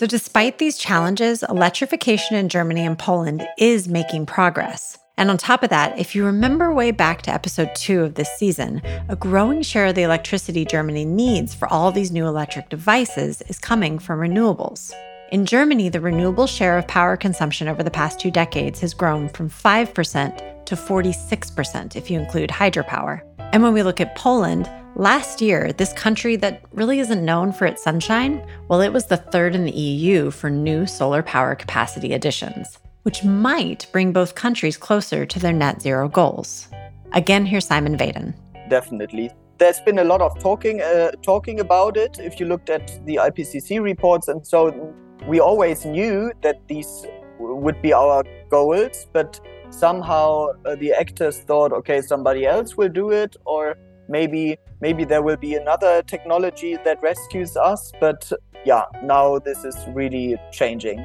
So, 0.00 0.06
despite 0.06 0.56
these 0.56 0.78
challenges, 0.78 1.42
electrification 1.42 2.34
in 2.34 2.48
Germany 2.48 2.86
and 2.86 2.98
Poland 2.98 3.46
is 3.58 3.86
making 3.86 4.24
progress. 4.24 4.96
And 5.18 5.28
on 5.28 5.36
top 5.36 5.62
of 5.62 5.68
that, 5.68 5.98
if 5.98 6.14
you 6.14 6.24
remember 6.24 6.72
way 6.72 6.90
back 6.90 7.20
to 7.20 7.30
episode 7.30 7.74
two 7.74 8.04
of 8.04 8.14
this 8.14 8.30
season, 8.38 8.80
a 9.10 9.16
growing 9.16 9.60
share 9.60 9.88
of 9.88 9.96
the 9.96 10.02
electricity 10.04 10.64
Germany 10.64 11.04
needs 11.04 11.54
for 11.54 11.68
all 11.70 11.92
these 11.92 12.10
new 12.10 12.26
electric 12.26 12.70
devices 12.70 13.42
is 13.42 13.58
coming 13.58 13.98
from 13.98 14.20
renewables. 14.20 14.94
In 15.32 15.44
Germany, 15.44 15.90
the 15.90 16.00
renewable 16.00 16.46
share 16.46 16.78
of 16.78 16.88
power 16.88 17.18
consumption 17.18 17.68
over 17.68 17.82
the 17.82 17.90
past 17.90 18.18
two 18.18 18.30
decades 18.30 18.80
has 18.80 18.94
grown 18.94 19.28
from 19.28 19.50
5% 19.50 20.64
to 20.64 20.76
46% 20.76 21.94
if 21.94 22.10
you 22.10 22.18
include 22.18 22.48
hydropower. 22.48 23.20
And 23.52 23.62
when 23.62 23.74
we 23.74 23.82
look 23.82 24.00
at 24.00 24.16
Poland, 24.16 24.66
Last 25.00 25.40
year, 25.40 25.72
this 25.72 25.94
country 25.94 26.36
that 26.36 26.60
really 26.74 27.00
isn't 27.00 27.24
known 27.24 27.52
for 27.52 27.64
its 27.64 27.82
sunshine, 27.82 28.46
well, 28.68 28.82
it 28.82 28.92
was 28.92 29.06
the 29.06 29.16
third 29.16 29.54
in 29.54 29.64
the 29.64 29.70
EU 29.70 30.30
for 30.30 30.50
new 30.50 30.84
solar 30.84 31.22
power 31.22 31.54
capacity 31.54 32.12
additions, 32.12 32.78
which 33.04 33.24
might 33.24 33.86
bring 33.92 34.12
both 34.12 34.34
countries 34.34 34.76
closer 34.76 35.24
to 35.24 35.38
their 35.38 35.54
net 35.54 35.80
zero 35.80 36.06
goals. 36.06 36.68
Again, 37.14 37.46
here's 37.46 37.66
Simon 37.66 37.96
Vaden. 37.96 38.34
Definitely. 38.68 39.30
There's 39.56 39.80
been 39.80 40.00
a 40.00 40.04
lot 40.04 40.20
of 40.20 40.38
talking 40.38 40.82
uh, 40.82 41.12
talking 41.22 41.60
about 41.60 41.96
it. 41.96 42.18
If 42.20 42.38
you 42.38 42.44
looked 42.44 42.68
at 42.68 43.00
the 43.06 43.16
IPCC 43.16 43.80
reports, 43.80 44.28
and 44.28 44.46
so 44.46 44.94
we 45.26 45.40
always 45.40 45.86
knew 45.86 46.30
that 46.42 46.56
these 46.68 47.06
would 47.38 47.80
be 47.80 47.94
our 47.94 48.22
goals, 48.50 49.06
but 49.14 49.40
somehow 49.70 50.48
uh, 50.66 50.74
the 50.74 50.92
actors 50.92 51.38
thought, 51.38 51.72
okay, 51.72 52.02
somebody 52.02 52.44
else 52.44 52.76
will 52.76 52.90
do 52.90 53.08
it, 53.08 53.34
or 53.46 53.78
maybe 54.10 54.58
maybe 54.80 55.04
there 55.04 55.22
will 55.22 55.36
be 55.36 55.54
another 55.54 56.02
technology 56.02 56.76
that 56.84 57.00
rescues 57.02 57.56
us 57.56 57.92
but 58.00 58.30
yeah 58.64 58.84
now 59.02 59.38
this 59.38 59.64
is 59.64 59.76
really 59.88 60.36
changing 60.52 61.02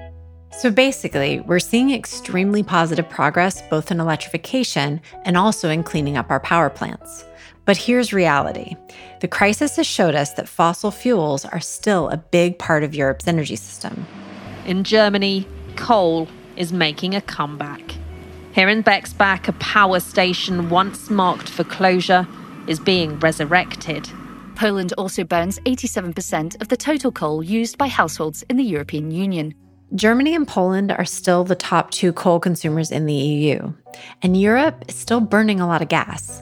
so 0.51 0.71
basically, 0.71 1.41
we're 1.41 1.59
seeing 1.59 1.91
extremely 1.91 2.63
positive 2.63 3.09
progress 3.09 3.61
both 3.63 3.91
in 3.91 3.99
electrification 3.99 5.01
and 5.25 5.35
also 5.35 5.69
in 5.69 5.83
cleaning 5.83 6.15
up 6.15 6.31
our 6.31 6.39
power 6.39 6.69
plants. 6.69 7.25
But 7.65 7.75
here's 7.75 8.13
reality 8.13 8.77
the 9.19 9.27
crisis 9.27 9.75
has 9.75 9.85
showed 9.85 10.15
us 10.15 10.31
that 10.33 10.47
fossil 10.47 10.91
fuels 10.91 11.43
are 11.43 11.59
still 11.59 12.07
a 12.07 12.15
big 12.17 12.57
part 12.57 12.83
of 12.83 12.95
Europe's 12.95 13.27
energy 13.27 13.57
system. 13.57 14.07
In 14.65 14.85
Germany, 14.85 15.45
coal 15.75 16.29
is 16.55 16.71
making 16.71 17.15
a 17.15 17.21
comeback. 17.21 17.81
Here 18.53 18.69
in 18.69 18.81
Bexbach, 18.81 19.49
a 19.49 19.53
power 19.53 19.99
station 19.99 20.69
once 20.69 21.09
marked 21.09 21.49
for 21.49 21.65
closure 21.65 22.25
is 22.67 22.79
being 22.79 23.19
resurrected. 23.19 24.09
Poland 24.55 24.93
also 24.97 25.23
burns 25.23 25.59
87% 25.59 26.61
of 26.61 26.69
the 26.69 26.77
total 26.77 27.11
coal 27.11 27.43
used 27.43 27.77
by 27.77 27.87
households 27.87 28.43
in 28.43 28.57
the 28.57 28.63
European 28.63 29.11
Union. 29.11 29.53
Germany 29.93 30.33
and 30.33 30.47
Poland 30.47 30.91
are 30.91 31.05
still 31.05 31.43
the 31.43 31.55
top 31.55 31.91
two 31.91 32.11
coal 32.11 32.39
consumers 32.39 32.91
in 32.91 33.05
the 33.05 33.13
EU, 33.13 33.73
and 34.21 34.39
Europe 34.39 34.85
is 34.87 34.95
still 34.95 35.21
burning 35.21 35.59
a 35.59 35.67
lot 35.67 35.81
of 35.81 35.89
gas. 35.89 36.41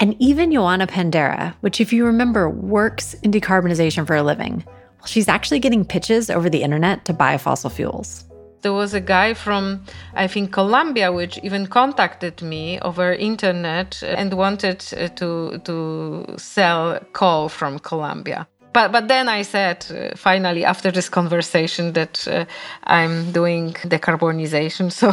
And 0.00 0.14
even 0.20 0.52
Joanna 0.52 0.86
Pandera, 0.86 1.54
which, 1.60 1.80
if 1.80 1.92
you 1.92 2.04
remember, 2.04 2.48
works 2.48 3.14
in 3.14 3.32
decarbonization 3.32 4.06
for 4.06 4.14
a 4.14 4.22
living, 4.22 4.62
well, 4.66 5.06
she's 5.06 5.28
actually 5.28 5.58
getting 5.58 5.84
pitches 5.84 6.30
over 6.30 6.48
the 6.48 6.62
internet 6.62 7.04
to 7.06 7.12
buy 7.12 7.36
fossil 7.36 7.70
fuels. 7.70 8.24
There 8.62 8.72
was 8.72 8.94
a 8.94 9.00
guy 9.00 9.34
from, 9.34 9.84
I 10.14 10.26
think, 10.26 10.52
Colombia, 10.52 11.12
which 11.12 11.38
even 11.42 11.66
contacted 11.66 12.42
me 12.42 12.80
over 12.80 13.12
internet 13.12 14.02
and 14.02 14.34
wanted 14.34 14.84
uh, 14.92 15.08
to 15.16 15.58
to 15.64 16.24
sell 16.36 16.98
coal 17.12 17.48
from 17.48 17.78
Colombia. 17.78 18.46
But 18.72 18.92
but 18.92 19.08
then 19.08 19.28
I 19.28 19.42
said 19.42 19.86
uh, 19.90 20.16
finally 20.16 20.64
after 20.64 20.90
this 20.90 21.08
conversation 21.08 21.92
that 21.94 22.28
uh, 22.28 22.44
I'm 22.84 23.32
doing 23.32 23.72
decarbonization, 23.74 24.92
so 25.00 25.12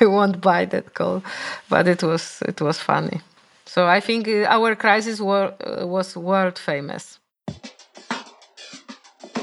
I 0.00 0.06
won't 0.06 0.40
buy 0.40 0.64
that 0.66 0.94
coal. 0.94 1.22
But 1.68 1.86
it 1.86 2.02
was 2.02 2.42
it 2.48 2.60
was 2.60 2.78
funny. 2.78 3.20
So 3.66 3.86
I 3.86 4.00
think 4.00 4.26
our 4.28 4.74
crisis 4.74 5.20
uh, 5.20 5.86
was 5.86 6.16
world 6.16 6.58
famous. 6.58 7.19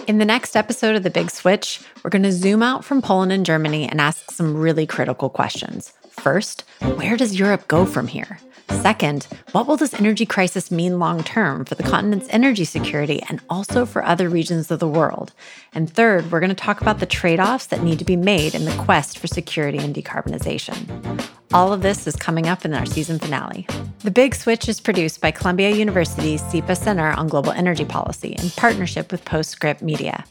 In 0.08 0.20
the 0.20 0.26
next 0.26 0.56
episode 0.56 0.96
of 0.96 1.04
The 1.04 1.10
Big 1.10 1.30
Switch, 1.30 1.82
we're 2.02 2.10
going 2.10 2.24
to 2.24 2.32
zoom 2.32 2.64
out 2.64 2.86
from 2.86 3.02
Poland 3.02 3.34
and 3.34 3.46
Germany 3.46 3.90
and 3.90 4.00
ask 4.00 4.32
some 4.32 4.56
really 4.56 4.88
critical 4.88 5.30
questions. 5.30 5.92
First, 6.10 6.64
where 6.96 7.18
does 7.18 7.38
Europe 7.38 7.68
go 7.68 7.86
from 7.86 8.08
here? 8.08 8.40
Second, 8.70 9.28
what 9.52 9.68
will 9.68 9.76
this 9.76 9.94
energy 9.94 10.26
crisis 10.26 10.72
mean 10.72 10.98
long 10.98 11.26
term 11.26 11.66
for 11.66 11.76
the 11.76 11.84
continent's 11.84 12.30
energy 12.30 12.64
security 12.64 13.22
and 13.28 13.42
also 13.50 13.86
for 13.86 14.02
other 14.02 14.30
regions 14.30 14.72
of 14.72 14.80
the 14.80 14.88
world? 14.88 15.34
And 15.74 15.92
third, 15.92 16.32
we're 16.32 16.40
going 16.40 16.50
to 16.52 16.56
talk 16.56 16.80
about 16.80 17.00
the 17.00 17.06
trade 17.06 17.42
offs 17.42 17.66
that 17.66 17.84
need 17.84 18.00
to 18.00 18.06
be 18.06 18.16
made 18.16 18.56
in 18.56 18.64
the 18.64 18.78
quest 18.78 19.20
for 19.20 19.28
security 19.28 19.78
and 19.78 19.94
decarbonization. 19.94 21.28
All 21.54 21.72
of 21.72 21.82
this 21.82 22.08
is 22.08 22.16
coming 22.16 22.48
up 22.48 22.66
in 22.66 22.74
our 22.74 22.86
season 22.86 23.20
finale. 23.20 23.66
The 24.00 24.12
Big 24.12 24.36
Switch 24.36 24.68
is 24.68 24.82
produced 24.82 25.22
by 25.22 25.32
Columbia 25.32 25.72
University's 25.72 26.42
SIPA 26.52 26.76
Center 26.76 27.12
on 27.12 27.30
Global 27.30 27.54
Energy 27.54 27.86
Policy 27.86 28.36
in 28.38 28.50
partnership 28.52 29.12
with 29.12 29.24
Postscript 29.24 29.82
Media. 29.82 30.26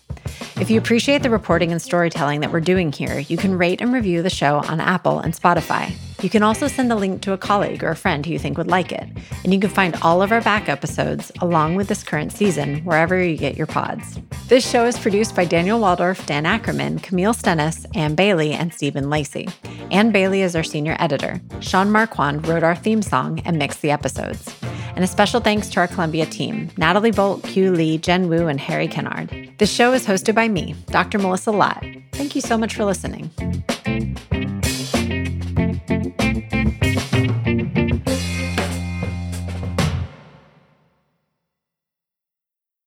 If 0.60 0.70
you 0.70 0.78
appreciate 0.78 1.22
the 1.22 1.30
reporting 1.30 1.72
and 1.72 1.80
storytelling 1.80 2.40
that 2.40 2.52
we're 2.52 2.60
doing 2.60 2.92
here, 2.92 3.18
you 3.18 3.38
can 3.38 3.56
rate 3.56 3.80
and 3.80 3.94
review 3.94 4.22
the 4.22 4.30
show 4.30 4.58
on 4.68 4.78
Apple 4.78 5.18
and 5.18 5.32
Spotify. 5.32 5.94
You 6.26 6.30
can 6.30 6.42
also 6.42 6.66
send 6.66 6.90
a 6.90 6.96
link 6.96 7.22
to 7.22 7.34
a 7.34 7.38
colleague 7.38 7.84
or 7.84 7.90
a 7.90 7.94
friend 7.94 8.26
who 8.26 8.32
you 8.32 8.38
think 8.40 8.58
would 8.58 8.66
like 8.66 8.90
it. 8.90 9.08
And 9.44 9.54
you 9.54 9.60
can 9.60 9.70
find 9.70 9.94
all 10.02 10.22
of 10.22 10.32
our 10.32 10.40
back 10.40 10.68
episodes 10.68 11.30
along 11.40 11.76
with 11.76 11.86
this 11.86 12.02
current 12.02 12.32
season 12.32 12.80
wherever 12.80 13.22
you 13.22 13.36
get 13.36 13.56
your 13.56 13.68
pods. 13.68 14.18
This 14.48 14.68
show 14.68 14.86
is 14.86 14.98
produced 14.98 15.36
by 15.36 15.44
Daniel 15.44 15.78
Woldorff, 15.78 16.26
Dan 16.26 16.44
Ackerman, 16.44 16.98
Camille 16.98 17.32
Stennis, 17.32 17.86
Ann 17.94 18.16
Bailey, 18.16 18.52
and 18.52 18.74
Stephen 18.74 19.08
Lacey. 19.08 19.46
Ann 19.92 20.10
Bailey 20.10 20.42
is 20.42 20.56
our 20.56 20.64
senior 20.64 20.96
editor. 20.98 21.40
Sean 21.60 21.92
Marquand 21.92 22.48
wrote 22.48 22.64
our 22.64 22.74
theme 22.74 23.02
song 23.02 23.40
and 23.44 23.56
mixed 23.56 23.80
the 23.80 23.92
episodes. 23.92 24.52
And 24.96 25.04
a 25.04 25.06
special 25.06 25.38
thanks 25.38 25.68
to 25.68 25.78
our 25.78 25.86
Columbia 25.86 26.26
team 26.26 26.70
Natalie 26.76 27.12
Bolt, 27.12 27.44
Q 27.44 27.70
Lee, 27.70 27.98
Jen 27.98 28.28
Wu, 28.28 28.48
and 28.48 28.58
Harry 28.58 28.88
Kennard. 28.88 29.30
The 29.58 29.66
show 29.66 29.92
is 29.92 30.04
hosted 30.04 30.34
by 30.34 30.48
me, 30.48 30.74
Dr. 30.86 31.20
Melissa 31.20 31.52
Lott. 31.52 31.86
Thank 32.14 32.34
you 32.34 32.40
so 32.40 32.58
much 32.58 32.74
for 32.74 32.84
listening. 32.84 33.30